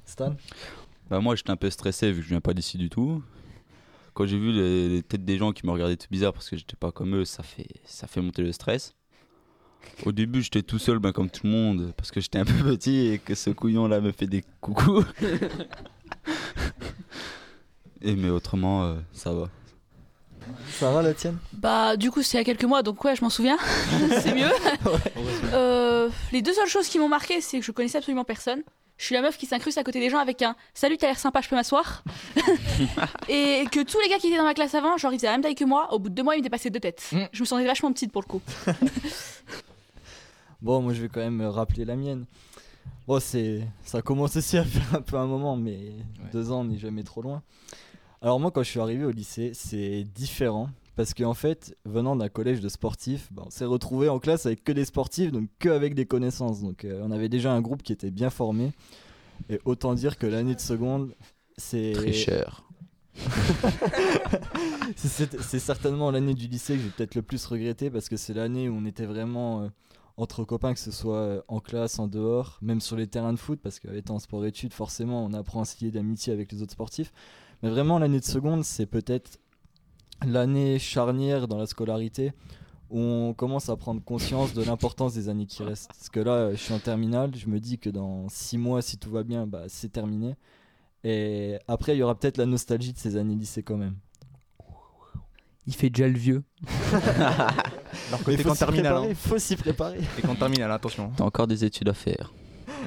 [0.06, 0.34] Stan?
[1.10, 3.22] Bah moi j'étais un peu stressé vu que je viens pas d'ici du tout.
[4.18, 6.58] Quand j'ai vu les, les têtes des gens qui me regardaient tout bizarre parce que
[6.58, 8.96] j'étais pas comme eux, ça fait, ça fait monter le stress.
[10.06, 12.64] Au début j'étais tout seul ben, comme tout le monde parce que j'étais un peu
[12.64, 15.06] petit et que ce couillon là me fait des coucous.
[18.02, 19.50] et mais autrement euh, ça va.
[20.72, 21.38] Sarah, la tienne?
[21.54, 23.58] Bah, du coup, c'est il y a quelques mois, donc ouais, je m'en souviens.
[24.24, 24.50] c'est mieux.
[25.54, 28.64] Euh, les deux seules choses qui m'ont marqué, c'est que je connaissais absolument personne.
[28.98, 31.20] Je suis la meuf qui s'incruste à côté des gens avec un Salut, t'as l'air
[31.20, 32.04] sympa, je peux m'asseoir?
[33.30, 35.34] Et que tous les gars qui étaient dans ma classe avant, genre ils faisaient la
[35.34, 37.12] même taille que moi, au bout de deux mois, ils m'étaient passés deux têtes.
[37.32, 38.42] Je me sentais vachement petite pour le coup.
[40.60, 42.26] Bon, moi je vais quand même me rappeler la mienne.
[43.08, 45.92] Bon, c'est, ça commence aussi à faire un peu un moment, mais
[46.34, 47.44] deux ans, on n'est jamais trop loin.
[48.22, 50.70] Alors moi, quand je suis arrivé au lycée, c'est différent.
[50.98, 54.64] Parce qu'en fait, venant d'un collège de sportifs, bah, on s'est retrouvé en classe avec
[54.64, 56.62] que des sportifs, donc que avec des connaissances.
[56.62, 58.72] Donc euh, on avait déjà un groupe qui était bien formé.
[59.50, 61.14] Et autant dire que l'année de seconde,
[61.56, 61.94] c'est...
[61.94, 62.64] Tricheur.
[64.96, 68.34] c'est, c'est- certainement l'année du lycée que j'ai peut-être le plus regretté parce que c'est
[68.34, 69.68] l'année où on était vraiment euh,
[70.18, 73.40] entre copains, que ce soit euh, en classe, en dehors, même sur les terrains de
[73.40, 77.14] foot, parce qu'étant sport-études, forcément, on apprend à se lier d'amitié avec les autres sportifs.
[77.62, 79.40] Mais vraiment, l'année de seconde, c'est peut-être
[80.26, 82.34] l'année charnière dans la scolarité
[82.90, 85.88] où on commence à prendre conscience de l'importance des années qui restent.
[85.88, 88.82] Parce que là, euh, je suis en terminale, je me dis que dans six mois,
[88.82, 90.36] si tout va bien, bah, c'est terminé.
[91.04, 93.96] Et après, il y aura peut-être la nostalgie de ces années lycée quand même.
[95.68, 96.44] Il fait déjà le vieux.
[96.94, 98.94] Alors que t'es faut qu'en s'y terminale.
[98.94, 99.16] préparer, hein.
[99.16, 100.00] faut s'y préparer.
[100.16, 101.12] T'es qu'en terminale, attention.
[101.18, 102.34] T'as encore des études à faire.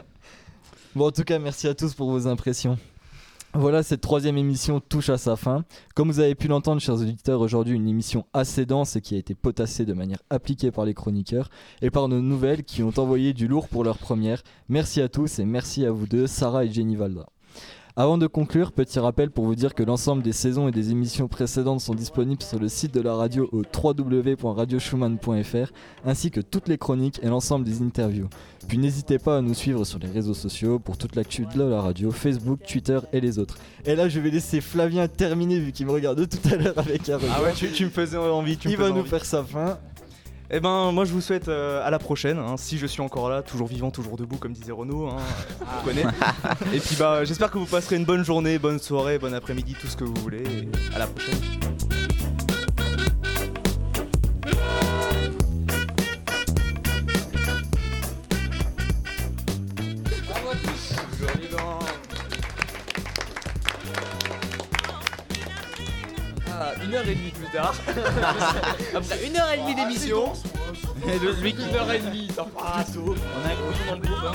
[0.96, 2.76] Bon, en tout cas, merci à tous pour vos impressions.
[3.52, 5.64] Voilà, cette troisième émission touche à sa fin.
[5.96, 9.18] Comme vous avez pu l'entendre, chers auditeurs, aujourd'hui une émission assez dense et qui a
[9.18, 11.50] été potassée de manière appliquée par les chroniqueurs
[11.82, 14.44] et par nos nouvelles qui ont envoyé du lourd pour leur première.
[14.68, 17.26] Merci à tous et merci à vous deux, Sarah et Jenny Valda.
[17.96, 21.26] Avant de conclure, petit rappel pour vous dire que l'ensemble des saisons et des émissions
[21.26, 25.72] précédentes sont disponibles sur le site de la radio au www.radioschumann.fr
[26.04, 28.28] ainsi que toutes les chroniques et l'ensemble des interviews.
[28.68, 31.80] Puis n'hésitez pas à nous suivre sur les réseaux sociaux pour toute l'actu de la
[31.80, 33.56] radio, Facebook, Twitter et les autres.
[33.84, 37.08] Et là, je vais laisser Flavien terminer vu qu'il me regarde tout à l'heure avec
[37.08, 37.36] un regard.
[37.38, 38.56] Ah ouais, tu, tu me faisais envie.
[38.56, 39.78] Tu me Il va nous faire sa fin.
[40.52, 42.38] Eh ben, moi je vous souhaite euh, à la prochaine.
[42.38, 45.08] hein, si je suis encore là, toujours vivant, toujours debout, comme disait Renaud.
[45.08, 45.16] Hein,
[45.62, 46.04] euh, on connaît.
[46.74, 49.86] Et puis bah, j'espère que vous passerez une bonne journée, bonne soirée, bon après-midi, tout
[49.86, 50.42] ce que vous voulez.
[50.42, 51.38] Et à la prochaine.
[66.90, 67.74] Une heure et demie plus tard.
[68.96, 70.32] Après une heure et demie d'émission.
[71.06, 72.28] Et le- lui qui- Une heure et demie.
[72.36, 74.24] On a un gros dans le groupe.
[74.26, 74.34] Hein.